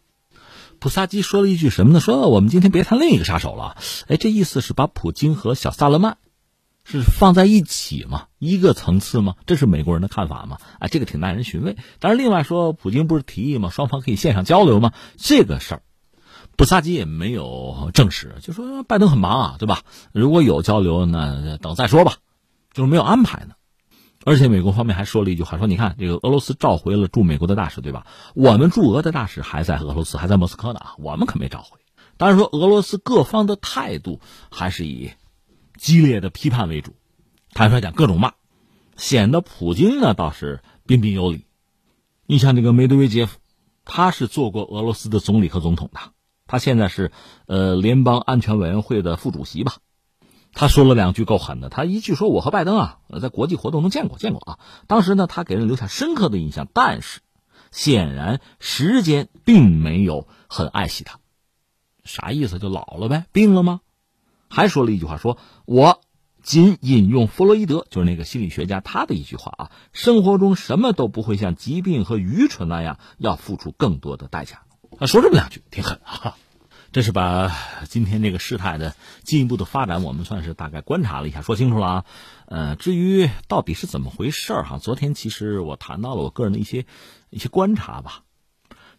[0.79, 1.99] 普萨基说了一句什么呢？
[1.99, 3.77] 说我们今天别谈另一个杀手了。
[4.07, 6.17] 哎，这意思是把普京和小萨勒曼。
[6.85, 8.25] 是放在一起吗？
[8.39, 9.35] 一个层次吗？
[9.45, 10.57] 这是美国人的看法吗？
[10.79, 11.77] 啊，这个挺耐人寻味。
[11.99, 13.69] 当然，另外说，普京不是提议吗？
[13.69, 14.91] 双方可以线上交流吗？
[15.15, 15.81] 这个事儿，
[16.57, 19.83] 普萨基也没有证实，就说拜登很忙啊，对吧？
[20.11, 22.15] 如果有交流，那等再说吧，
[22.73, 23.55] 就是没有安排呢。
[24.25, 28.07] 而且美国方面还说了一句话，说你看，这个俄罗斯召回了驻美国的大使，对吧？
[28.35, 31.79] 我们驻俄的大使还在俄罗斯，还在莫斯科呢，我们可没召回。
[32.17, 34.19] 当然说，俄罗斯各方的态度
[34.49, 35.11] 还是以。
[35.75, 36.93] 激烈的批判为主，
[37.51, 38.33] 坦率讲各种骂，
[38.95, 41.45] 显得普京呢倒是彬彬有礼。
[42.25, 43.39] 你像这个梅德韦杰夫，
[43.83, 45.99] 他是做过俄罗斯的总理和总统的，
[46.45, 47.11] 他现在是
[47.47, 49.77] 呃联邦安全委员会的副主席吧。
[50.53, 57.21] 他说了两句够狠的，他一句说我和拜登啊在国际活动中见过见过啊，当时呢他给人留下深刻的印象，但是
[57.71, 61.19] 显然时间并没有很爱惜他，
[62.03, 62.59] 啥意思？
[62.59, 63.81] 就老了呗，病了吗？
[64.47, 66.01] 还说了一句话，说我
[66.43, 74.61] 仅引用弗洛伊德，就是那个心理学家他的一句话啊，生活中什么都不会像疾病和愚蠢那样要付出更多的代价。
[74.99, 76.37] 他说这么两句，挺狠啊。
[76.93, 77.51] 这是把
[77.89, 82.05] 今天这个事态的进一步的发展，我们算是大概观察了一下，说清楚了啊。
[82.45, 86.85] 呃，至于到底是怎么回事儿哈，昨天其实我谈到了我个人的一些
[87.31, 88.21] 一些观察吧。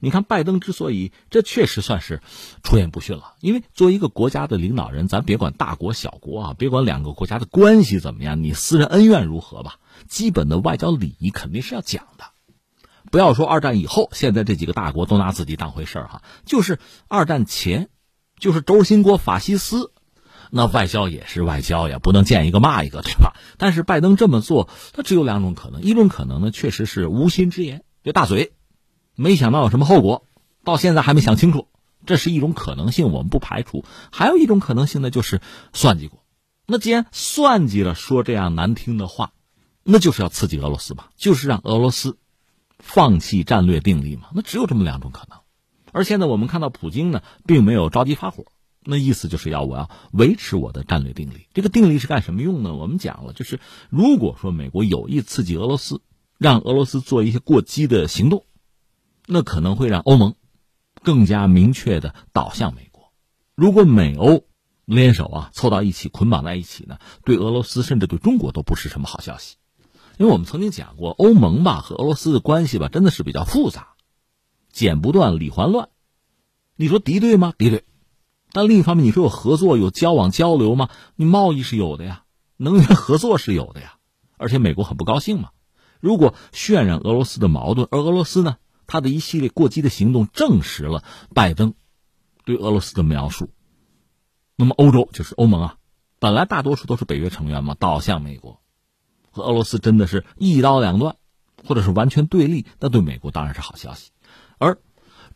[0.01, 2.20] 你看，拜登之所以这确实算是
[2.64, 9.76] 出言不逊了，因为作为一个国家的领导人，咱别管大国小国啊，别管两个国家的关系怎么样，你私人恩怨如何吧，
[10.09, 12.24] 基本的外交礼仪肯定是要讲的。
[13.14, 17.88] 不要说二战以后，现在这几个大国都拿自己当回事儿哈，就是二战前，
[18.40, 19.92] 就是轴心国法西斯，
[20.50, 23.36] 那外交也是外交呀，不能见一个骂一个，对吧？
[23.56, 28.52] 但是拜登这么做，他只有两种可能，一种可能呢，确实是无心之言，就大嘴。
[29.14, 30.26] 没想到有什么后果，
[30.64, 31.68] 到现在还没想清楚，
[32.06, 33.84] 这是一种可能性，我们不排除。
[34.10, 35.40] 还有一种可能性呢，就是
[35.72, 36.18] 算计过。
[36.66, 39.30] 那既然算计了，说这样难听的话，
[39.84, 42.18] 那就是要刺激俄罗斯嘛，就是让俄罗斯
[42.85, 44.28] 放弃战略定力嘛。
[44.35, 45.39] 那只有这么两种可能。
[45.91, 48.45] 而现在我们看到普京呢，并没有着急发火，
[48.85, 51.47] 那意思就是要我要维持我的战略定力。
[51.55, 52.74] 这个定力是干什么用呢？
[52.74, 53.59] 我们讲了，就是
[53.91, 56.03] 如果说美国有意刺激俄罗斯，
[56.39, 58.45] 让俄罗斯做一些过激的行动。
[59.26, 60.35] 那可能会让欧盟
[61.03, 63.12] 更加明确的倒向美国。
[63.55, 64.45] 如果美欧
[64.85, 69.57] 联手啊，凑到一起捆绑在一起呢，对俄罗斯甚至对中国都不是什么好消息。
[70.18, 73.94] 因为我们曾经讲过，欧盟吧和俄罗斯的关系吧真的是比较复杂，
[74.70, 75.88] 剪不断理还乱。
[76.76, 77.52] 你说敌对吗？
[77.56, 77.84] 敌对。
[78.52, 80.88] 但另一方面，你说有合作、有交往、交流吗？
[81.16, 82.24] 你贸易是有的呀，
[82.56, 83.96] 能源合作是有的呀。
[84.36, 85.50] 而且美国很不高兴嘛。
[86.00, 88.56] 如果渲染俄罗斯的矛盾，而俄罗斯呢？
[88.86, 91.72] 他的一系列过激的行动证实了拜登
[92.44, 93.48] 对俄罗斯的描述。
[94.56, 95.76] 那么，欧洲就是欧盟啊，
[96.18, 98.60] 本来大多数都是北约成员嘛，倒向美国，
[99.35, 101.16] 和俄罗斯真的是一刀两断，
[101.66, 104.12] 或者是完全对立，那对美国当然是好消息。
[104.57, 104.78] 而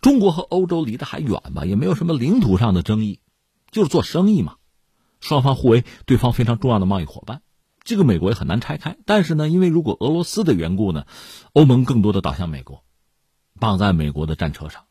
[0.00, 3.20] 中国和欧洲离得还远吧，也没有什么领土上的争议，
[3.70, 4.54] 就是做生意嘛，
[5.20, 7.42] 双方互为对方非常重要的贸易伙伴，
[7.82, 8.96] 这个美国也很难拆开。
[9.04, 11.04] 但是呢，因为如果俄罗斯的缘故呢，
[11.52, 12.84] 欧盟更多的倒向美国。
[13.60, 14.84] 绑在美国的战车上，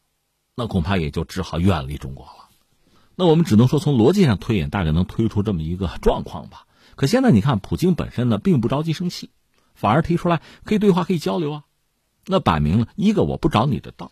[0.54, 2.50] 那恐怕也就只好远离中国了。
[3.16, 6.67] 那我们只能说从逻辑上推演，大概能推出这么一个状况吧。
[6.98, 9.30] 可现在你看，普京本身呢并不着急生气，
[9.76, 11.64] 反而提出来可以对话、可以交流啊。
[12.26, 14.12] 那摆明了，一个我不找你的道，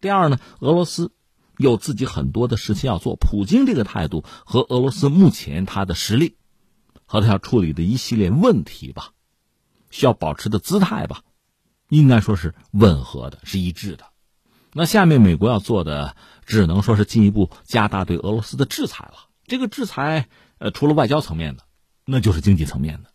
[0.00, 1.12] 第二呢，俄罗斯
[1.58, 3.14] 有自己很多的事情要做。
[3.14, 6.36] 普京这个态度和俄罗斯目前他的实力
[7.06, 9.12] 和他要处理的一系列问题吧，
[9.90, 11.22] 需要保持的姿态吧。
[11.90, 14.06] 应该说是吻合的，是一致的。
[14.72, 16.16] 那下面美国要做的，
[16.46, 19.28] 只能说是进一步加大对俄罗斯的制裁了。
[19.46, 21.62] 这个制裁，呃，除了外交层面的，
[22.04, 23.10] 那就是经济层面的。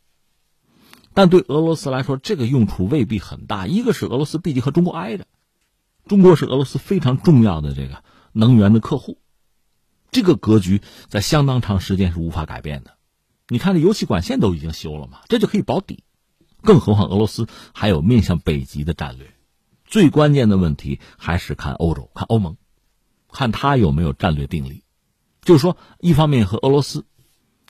[1.13, 3.67] 但对俄罗斯来说，这个用处未必很大。
[3.67, 5.25] 一个是俄罗斯毕竟和中国挨着，
[6.05, 9.17] 中国是俄罗斯非常重要的这个能源的客户，
[10.11, 12.95] 这个格局在相当长时间是无法改变的。
[13.47, 16.03] 你看，这油气管线都已经修了嘛，这就可以保底。
[16.61, 19.33] 更何况俄罗斯还有面向北极的战略。
[19.85, 22.57] 最关键的问题还是看欧洲，看欧盟，
[23.31, 24.83] 看他有没有战略定力。
[25.41, 27.05] 就是说，一方面和俄罗斯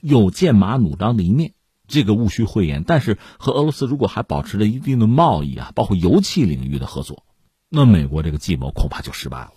[0.01, 1.53] 有剑拔弩张的一面，
[1.87, 2.83] 这个毋需讳言。
[2.85, 7.23] 但是和俄罗斯如果还保持着一定的贸易啊，包括油气领域的合作，
[7.69, 9.51] 那美国这个计谋恐怕就失败了。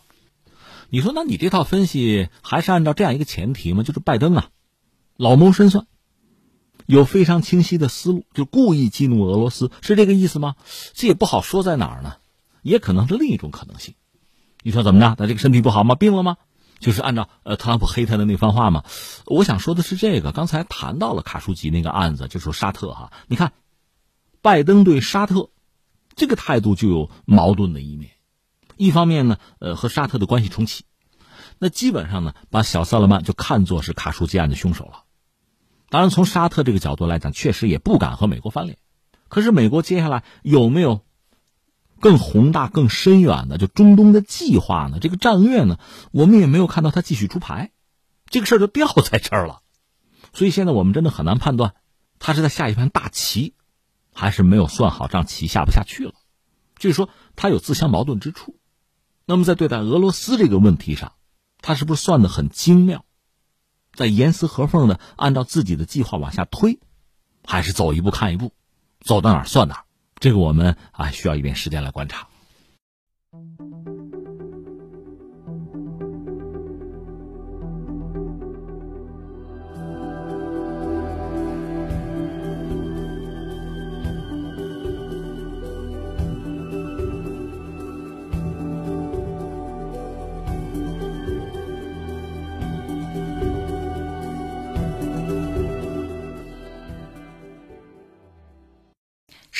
[0.91, 3.83] 你说，那你这套分析还是按照这样一个前提吗？
[3.83, 4.51] 就是拜登啊，
[5.17, 5.87] 老谋深算，
[6.85, 10.57] 有非常清晰的思路，就故意激怒俄罗斯，是这个意思吗？
[10.93, 12.17] 这也不好说在哪儿呢，
[12.63, 13.95] 也可能是另一种可能性。
[14.63, 15.15] 你说怎么着？
[15.17, 15.95] 他这个身体不好吗？
[15.95, 16.37] 病了吗？
[16.83, 18.85] 就是按照呃特朗普黑他的那番话嘛，
[19.25, 20.33] 我想说的是这个。
[20.33, 23.53] 刚才谈到了卡舒吉那个案子，就说沙特哈，你看，
[24.43, 25.49] 拜登对沙特
[26.17, 28.11] 这个态度就有矛盾的一面。
[28.77, 30.85] 一方面呢，呃和沙特的关系重启，
[31.59, 35.05] 那基本上呢把小萨勒曼就看作是卡舒吉案的凶手了。
[35.89, 38.77] 当然，从沙特这个角度来讲，确实也不敢和美国翻脸。
[39.29, 41.01] 可是美国接下来有没有？
[42.03, 44.99] 更宏大、更深远的，就中东的计划呢？
[45.01, 45.79] 这个战略呢？
[46.11, 47.71] 我们也没有看到他继续出牌，
[48.27, 49.63] 这个事儿就掉在这儿了。
[50.35, 51.77] 所以现在我们真的很难判断，
[52.19, 53.55] 他是在下一盘大棋，
[54.13, 56.15] 还是没有算好账，棋下不下去了。
[56.77, 58.59] 就是说，他有自相矛盾之处。
[59.25, 61.13] 那么在对待俄罗斯这个问题上，
[61.61, 63.05] 他是不是算的很精妙，
[63.95, 66.81] 在严丝合缝的按照自己的计划往下推，
[67.45, 68.53] 还是走一步看一步，
[69.01, 69.85] 走到哪儿算哪儿？
[70.23, 72.29] 这个我们啊需要一点时间来观察。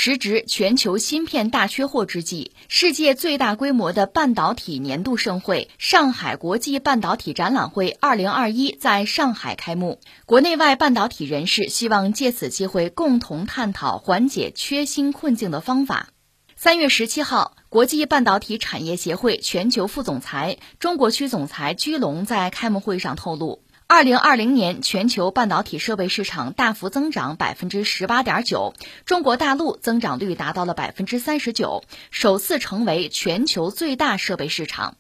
[0.05, 10.01] 时值全球芯片大缺货之际，世界最大规模的半导体年度盛会——上海国际半导体展览会2021在上海开幕。
[10.27, 16.09] 国内外半导体人士希望借此机会共同探讨缓解缺芯困境的方法。
[16.57, 23.62] 三月十七号，国际半导体产业协会全球副总裁、中国区总裁居龙在开幕会上透露。
[23.95, 28.73] 二零二零年，全球半导体设备市场大幅增长百分之十八点九，
[29.05, 34.97] 中国大陆增长率达到了百分之三十九，首次成为全球最大设备市场。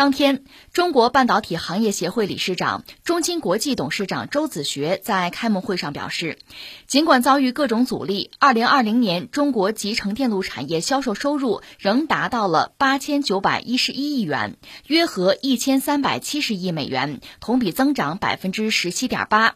[0.00, 6.38] 当天，中国半导体行业协会理事长、中芯国际董事长周子学在开幕会上表示，
[6.86, 19.52] 尽管遭遇各种阻力，2020年中国集成电路产业销售收入仍达到了8911亿元，约合1370亿美元，同比增长17.8%。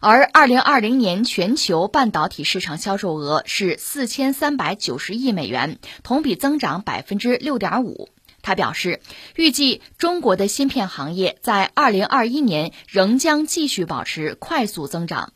[0.00, 8.08] 而2020年全球半导体市场销售额是4390亿美元，同比增长6.5%。
[8.44, 9.00] 他表示，
[9.34, 15.32] 预计中国的芯片行业在二零二一年仍将继续保持快速增长。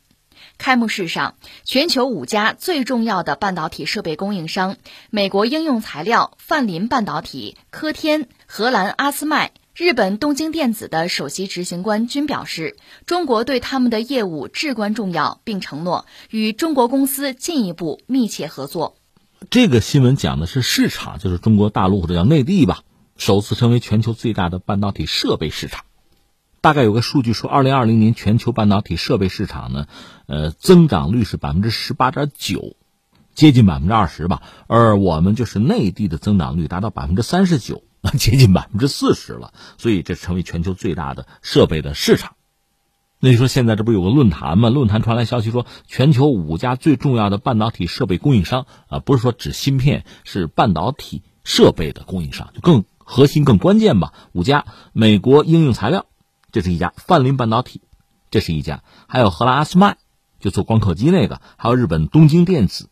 [0.59, 4.77] 开幕式上，全球五家最重要的半导体设备供应商——
[5.09, 18.97] 美国应用材料、泛林半导体、科天、荷兰阿斯麦、日本东京电子的首席执行官均表示，中国对他们的业务至关重要，并承诺与中国公司进一步密切合作。
[19.49, 22.83] 这个新闻讲的是市场，就是中国大陆或者叫内地吧。
[23.19, 25.83] 首次成为全球最大的半导体设备市场，
[26.61, 29.87] 大概有个数据说，二零二零年全球半导体设备市场呢，
[30.25, 32.77] 呃，增长率是百分之十八点九，
[33.35, 34.41] 接近百分之二十吧。
[34.67, 37.83] 而我们就是内地的增长率达到百分之三十九，
[38.17, 39.53] 接近百分之四十了。
[39.77, 42.35] 所以这成为全球最大的设备的市场。
[43.19, 44.69] 那你说现在这不有个论坛吗？
[44.69, 52.85] 论坛传来消息说，全球五家最重要的半导体设备供应商啊，不是说指芯片，是半导体设备的供应商，就更。
[53.11, 56.05] 核心更关键吧，五家，美国应用材料，
[56.51, 57.81] 这是一家；泛林半导体，
[58.29, 59.97] 这是一家；还有荷兰阿斯麦，
[60.39, 62.87] 就做光刻机那个；还有日本东京电子，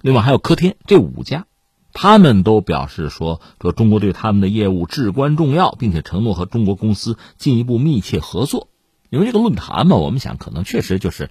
[0.00, 1.44] 另外还有科天，这五家，
[1.92, 8.68] 他们都表示说，说中国对他们的业务至关重要，并且承诺和中国公司进一步密切合作。
[9.10, 11.28] 因为这个论坛嘛，我们想可能确实就是，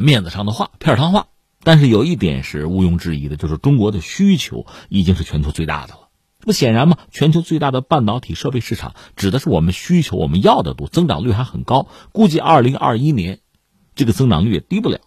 [0.00, 1.26] 面子上的话，片儿汤话。
[1.64, 6.01] 但是有一点是毋庸置疑的，就是中国的需求已经是全球最大的了。
[6.42, 6.98] 这不显然吗？
[7.12, 11.86] 全球最大的半导体设备市场指的是我们需求，我们要的多，增长率还很高。
[12.10, 13.38] 估计二零二一年，
[13.94, 14.98] 这个增长率也低不了。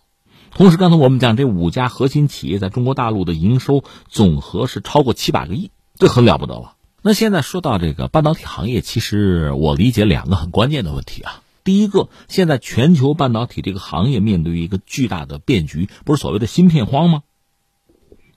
[0.51, 6.77] 同时，刚才我们讲这五家核心企业在中国大陆的营收总和是超过七百个亿，这很了不得了。
[7.01, 11.41] 那现在说到这个半导体行业，其实我理解两个很关键的问题啊。
[11.65, 17.23] 第一个，现在全球半导体这个行业面对一个巨大的变局，不是所谓的芯片荒吗？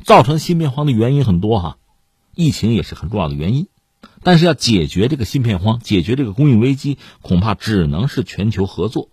[0.02, 1.76] 造成芯片荒的原因很多哈，
[2.38, 3.66] 疫情也是很重要的原因。
[4.22, 9.10] 但是要解决这个芯片荒，解决这个供应危机，恐怕只能是全球合作。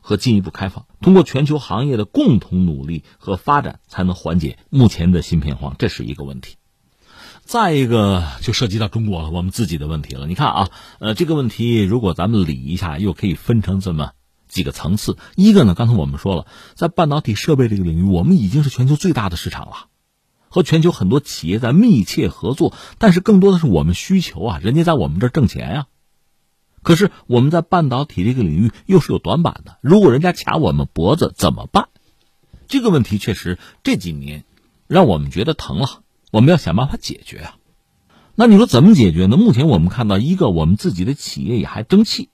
[0.00, 6.54] 和进一步开放，通过全球行业的共同努力和发展，才能缓解目前的芯片荒，这是一个问题。
[7.44, 10.28] 再一个就涉及到中国了，我们自己的问题了。
[10.28, 14.12] 你看啊，呃，这个问题如果咱们理一下，又可以分成这么
[14.48, 15.18] 几个层次。
[15.34, 19.88] 一个呢，刚才我们说了，在半导体设备这个领域，我们已经是全球最大的市场了，
[20.48, 22.74] 和全球很多企业在密切合作。
[22.98, 25.86] 但是更多的是我们需求啊，人家在我们这儿挣钱呀。
[26.82, 31.88] 可是我们在半导体这个领域又是有短板的，如果人家卡我们脖子怎么办？
[32.68, 34.44] 这个问题确实这几年
[34.86, 37.56] 让我们觉得疼了，我们要想办法解决啊。
[38.34, 39.36] 那你说怎么解决呢？
[39.36, 42.28] 目前我们看到一个，我们自己的企业也还争气，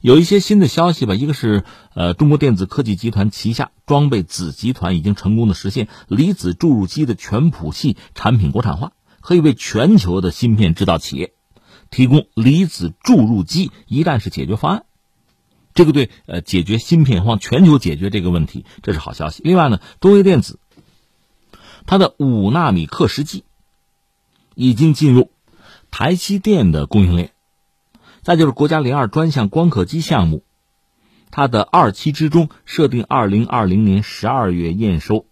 [0.00, 1.14] 有一些新的消息吧。
[1.14, 11.32] 一个是呃，中国电子科技集团旗下装备子集团已经成功的实现离子注入机的全谱系产品国产化，可以为全球的芯片制造企业。
[11.88, 14.84] 提供离子注入机一站式解决方案，
[15.72, 19.40] 这个对呃解决芯片荒、全球解决这个问题，这是好消息。
[19.44, 20.58] 另外呢，中微电子
[21.86, 23.44] 它的五纳米刻蚀机
[24.56, 25.30] 已经进入
[25.92, 27.30] 台积电的供应链。
[28.26, 30.42] 再就是国家零二专项光刻机项目，
[31.30, 35.26] 它的二期之中设定二零二零年十二月验收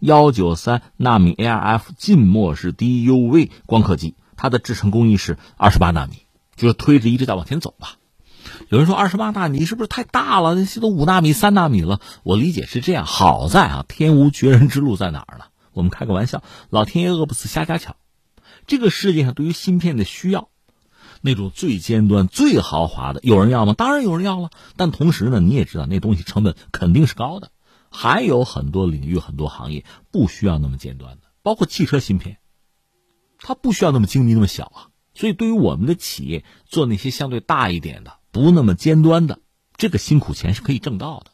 [0.00, 4.16] 幺九三纳米 ArF 浸没式 DUV 光刻机。
[4.34, 6.26] 它的制程工艺是二十八纳米，
[6.56, 7.98] 就是推着一直在往前走吧。
[8.68, 10.56] 有人说二十八纳米是不是太大了？
[10.56, 12.00] 那些都五纳米、三纳米了。
[12.24, 13.06] 我理解是这样。
[13.06, 15.44] 好在啊，天无绝人之路在哪儿呢？
[15.72, 17.94] 我们开个玩笑，老天爷饿不死瞎家巧。
[18.66, 20.48] 这个世界上对于芯片的需要，
[21.20, 23.74] 那种最尖端、最豪华的，有人要吗？
[23.74, 24.50] 当然有人要了。
[24.76, 27.50] 但同时呢，你也知道那东西成本肯定是高的。
[27.90, 32.38] 还有很多领域、很多行业不需要那么尖端的，包括汽车芯片。
[33.38, 39.40] 它不需要那么精密那么小啊，所以对于我们的企业做那些相对大一点的、不那么尖端的，
[39.76, 41.30] 这个辛苦钱是可以挣到的，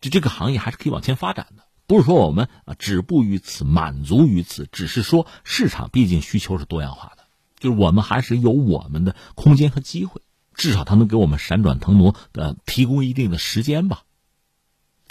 [0.00, 1.64] 就这个行业还是可以往前发展的。
[1.88, 7.17] 不是说我们啊止步于此、满足于此，只是说市场毕竟需求是多样化的，
[7.58, 10.22] 就是我们还是有我们的空间和机会，
[10.54, 14.02] 至少它能给我们闪转腾挪的提供一定的时间吧。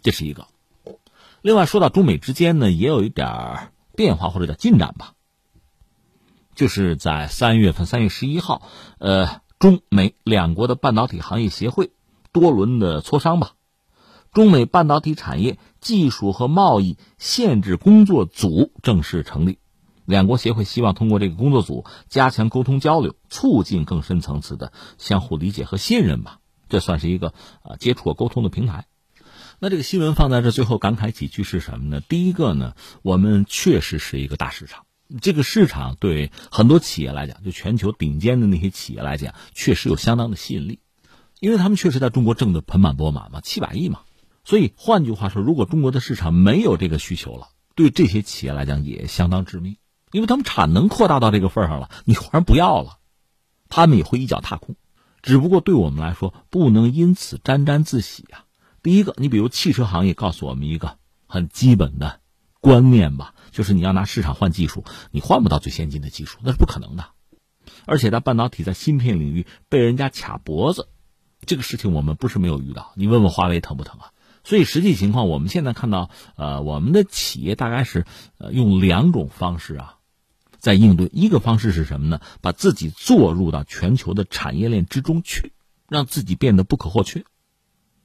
[0.02, 0.48] 这是一个。
[1.41, 5.14] 另外说到中美之间呢，也有一点变化或者叫进展吧。
[6.56, 8.64] 就是在三月份，三月十一号，
[8.98, 11.91] 呃，中美两国的半导体行业协会
[12.32, 13.54] 多轮的磋商吧，
[14.34, 19.60] 中美半导体产业技术和贸易限制工作组正式成立。
[20.08, 26.39] 两国协会希望通过这个工作组加强沟通交流，促进更深层次的相互理解和信任吧。
[26.70, 28.88] 这算是一个啊接触和沟通的平台。
[29.60, 31.99] 那这个新闻放在这，最后感慨几句是什么呢？
[31.99, 34.86] 第一个呢，我们确实是一个大市场。
[35.22, 40.80] 这个市场对很多企业来讲，就全球顶尖的那些企业来讲，确实有相当的吸引力，
[41.39, 44.01] 因为他们确实在中国挣得盆满钵满嘛，七百亿嘛。
[44.45, 49.78] 所以换句话说，如果中国的市场没有这个需求了，对这些企业来讲也相当致命，
[50.12, 52.99] 因为他们产能扩大到这个份上了，你忽然不要了，
[53.70, 54.76] 他们也会一脚踏空。
[55.22, 58.45] 只不过对我们来说，不能因此沾沾自喜啊。
[58.82, 60.97] 第一个，你比如汽车行业告诉我们一个
[61.28, 62.22] 很基本的
[62.62, 63.34] 观念吧。
[63.51, 67.05] 就是你要拿市场换技术，你换不到最先进的技术，那是不可能的。
[67.86, 70.88] 而且在半导体在芯片领域被人家卡脖子，
[71.45, 72.91] 这个事情我们不是没有遇到。
[72.95, 74.12] 你问问华为疼不疼啊？
[74.43, 78.05] 所以实际情况，我们现在看到，呃，我们的企业大概是
[78.38, 79.97] 呃用两种方式啊，
[80.68, 81.09] 在应对。
[81.13, 82.20] 一个方式是什么呢？
[82.41, 85.53] 把自己做入到全球的产业链之中去，
[85.88, 87.24] 让自己变得不可或缺。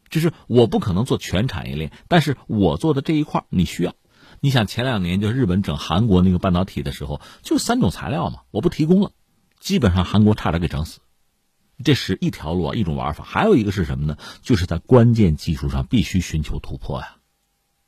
[0.09, 3.97] 就是我不可能做全产业链，但是我做的这一块你需要。
[4.39, 9.11] 你想前两年就日本整韩国那个半导体的时候，就三种材料嘛，我不提供了，
[9.59, 11.01] 基本上韩国差点给整死。
[11.83, 13.25] 这是一条路啊，一种玩法。
[13.25, 14.17] 还有一个是什么呢？
[14.43, 17.17] 就是在关键技术上必须寻求突破呀。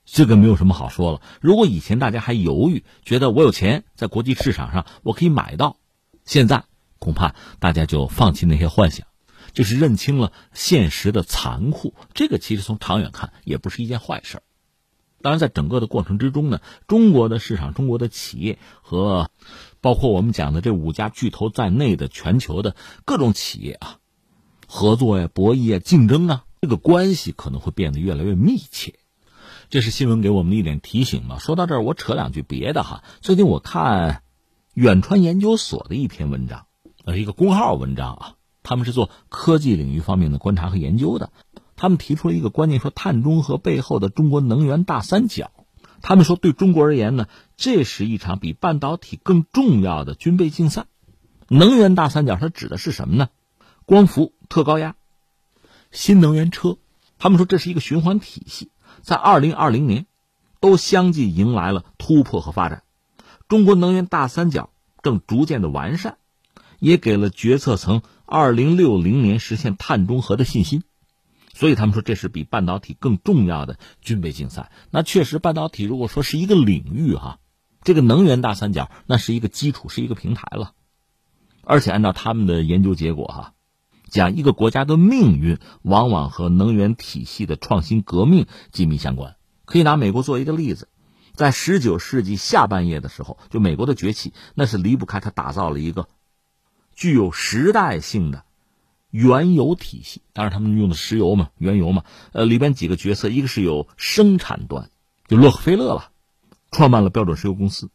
[0.04, 1.22] 这个没有什么好说了。
[1.40, 5.78] 如果以前大家还犹豫，觉得我有钱在国际市场上我可以买到，
[6.24, 6.64] 现在
[6.98, 9.06] 恐怕大家就放弃那些幻想，
[9.52, 11.94] 就是认清了现实的残酷。
[12.12, 14.40] 这个其实从长远看也不是一件坏事。
[15.22, 19.30] 当然，在整个的过程之中呢，中国的市场、中国的企业和
[19.80, 22.76] 包括我们讲的这五家巨头在内的全球的
[23.06, 23.98] 各种企业啊，
[24.66, 28.96] 合作呀、博弈啊、竞争啊，这个关系可能会变得越来越密切。
[29.70, 31.38] 这是新闻给我们的一点提醒嘛。
[31.38, 33.02] 说到这儿，我扯两句别的哈。
[33.20, 34.22] 最近我看
[34.74, 36.66] 远川研究所的一篇文章，
[37.04, 41.30] 呃，一个公号文章啊，他们是做科技领域方面的观察和研究的。
[41.76, 45.50] 他们提出了一个观念，说碳中和背后的中国能源大三角。
[46.02, 50.86] 他们说，对中国而言呢，这是一场比半导体更重要的军备竞赛。
[51.48, 53.28] 能源大三角它指的是什么呢？
[53.86, 54.96] 光伏、特高压、
[55.90, 56.78] 新能源车。
[57.18, 58.70] 他们说这是一个循环体系，
[59.04, 60.06] 在二零二零年
[60.60, 62.82] 都相继迎来了突破和发展。
[63.46, 64.70] 中国能源大三角
[65.02, 66.16] 正逐渐的完善，
[66.78, 70.82] 也给了决策层二零六零年实现碳中和的信心。
[71.52, 74.72] 所以他们说这是比半导体更重要的军备竞赛。
[74.90, 77.38] 那确实，半导体如果说是一个领域哈，
[77.82, 80.72] 这个能源大三角那是一个基础，是一个平台了。
[81.62, 83.52] 而且按照他们的研究结果哈，
[84.14, 89.34] 讲一个国家的命运往往和能源体系的创新革命紧密相关。
[89.64, 90.88] 可以拿美国做一个例子，
[91.34, 96.06] 在十九世纪下半叶的时候，就美国的崛起，那是离不开它打造了一个
[96.94, 98.44] 具有时代性的。
[99.10, 104.90] 原油体系，当然他们用的石油嘛，原油嘛，呃，里边几个角色，一个是有生产端，
[105.26, 106.12] 就洛克菲勒了，
[106.70, 107.90] 创办了标准石油公司，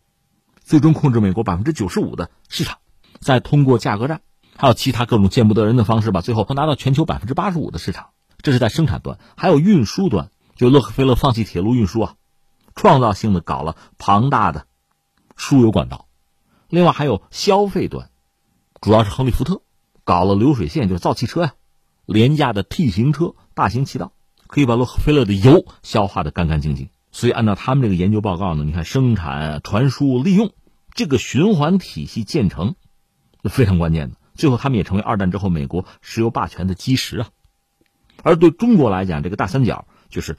[0.59, 2.79] 最终控制美国百分之九十五的市场，
[3.21, 4.21] 再通过价格战，
[4.59, 8.09] 还有其他各种见不得人的方式吧，最后拿到全球百分之八十五的市场。
[8.41, 12.15] 这是在生产端，还有运输端，就洛克菲勒放弃铁路运输啊，
[12.75, 14.65] 创造性的搞了庞大的
[15.37, 16.07] 输油管道。
[16.67, 18.09] 另外还有消费端，
[18.81, 19.61] 主要是亨利福特。
[20.03, 21.53] 搞了流水线，就是造汽车呀，
[22.05, 24.11] 廉价的 T 型车、大型气道，
[24.47, 26.89] 可以把洛克菲勒的油消化的干干净净。
[27.11, 30.51] 所以按照他们这个研究报告呢，你看生产、传输、利用
[30.95, 32.75] 这个循环体系建成，
[33.43, 34.17] 非常关键的。
[34.39, 37.29] 最后他们也成为二战之后美国石油霸权的基石啊。
[38.23, 40.37] 而对中国来讲，这个大三角就是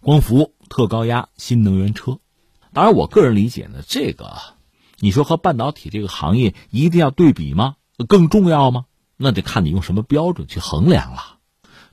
[0.00, 2.20] 光伏、特高压、新能源车。
[2.72, 4.36] 当然，我个人理解呢，这个
[4.98, 7.76] 你说和半导体这个行业一定要对比吗？
[8.06, 8.84] 更重要吗？
[9.16, 11.38] 那得看你用什么标准去衡量了，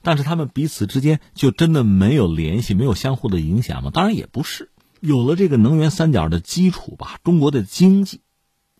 [0.03, 3.91] 但是他们彼此之间就真的没有联系、没有相互的影响吗？
[3.93, 4.71] 当然也不是。
[4.99, 8.21] 有了这个能源三角的基础吧，中国的经济，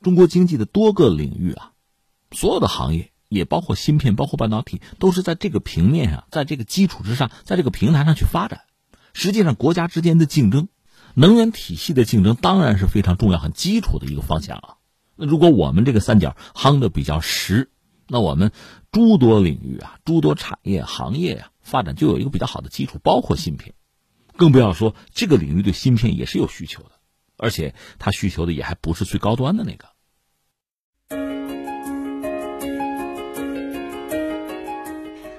[0.02, 1.72] 中国经济的多个领域啊，
[2.32, 8.62] 所有的行业，也包括芯片、包括半导体，都是在这个平面上，在这个基础之上，在这个平台上去发展。
[9.14, 10.68] 实际上，国家之间的竞争，
[11.14, 14.76] 能源体系的竞争，当然是非常重要、很基础的一个方向啊。
[15.16, 17.70] 那如果我们这个三角夯的比较实，
[18.08, 18.52] 那我们
[18.92, 23.74] 诸多领域啊，诸多产业行业啊，发展就有一个比较好的基础，包括芯片，
[24.36, 26.92] 更不要说这个领域对芯片也是有需求的，
[27.38, 29.88] 而且它需求的也还不是最高端的那个。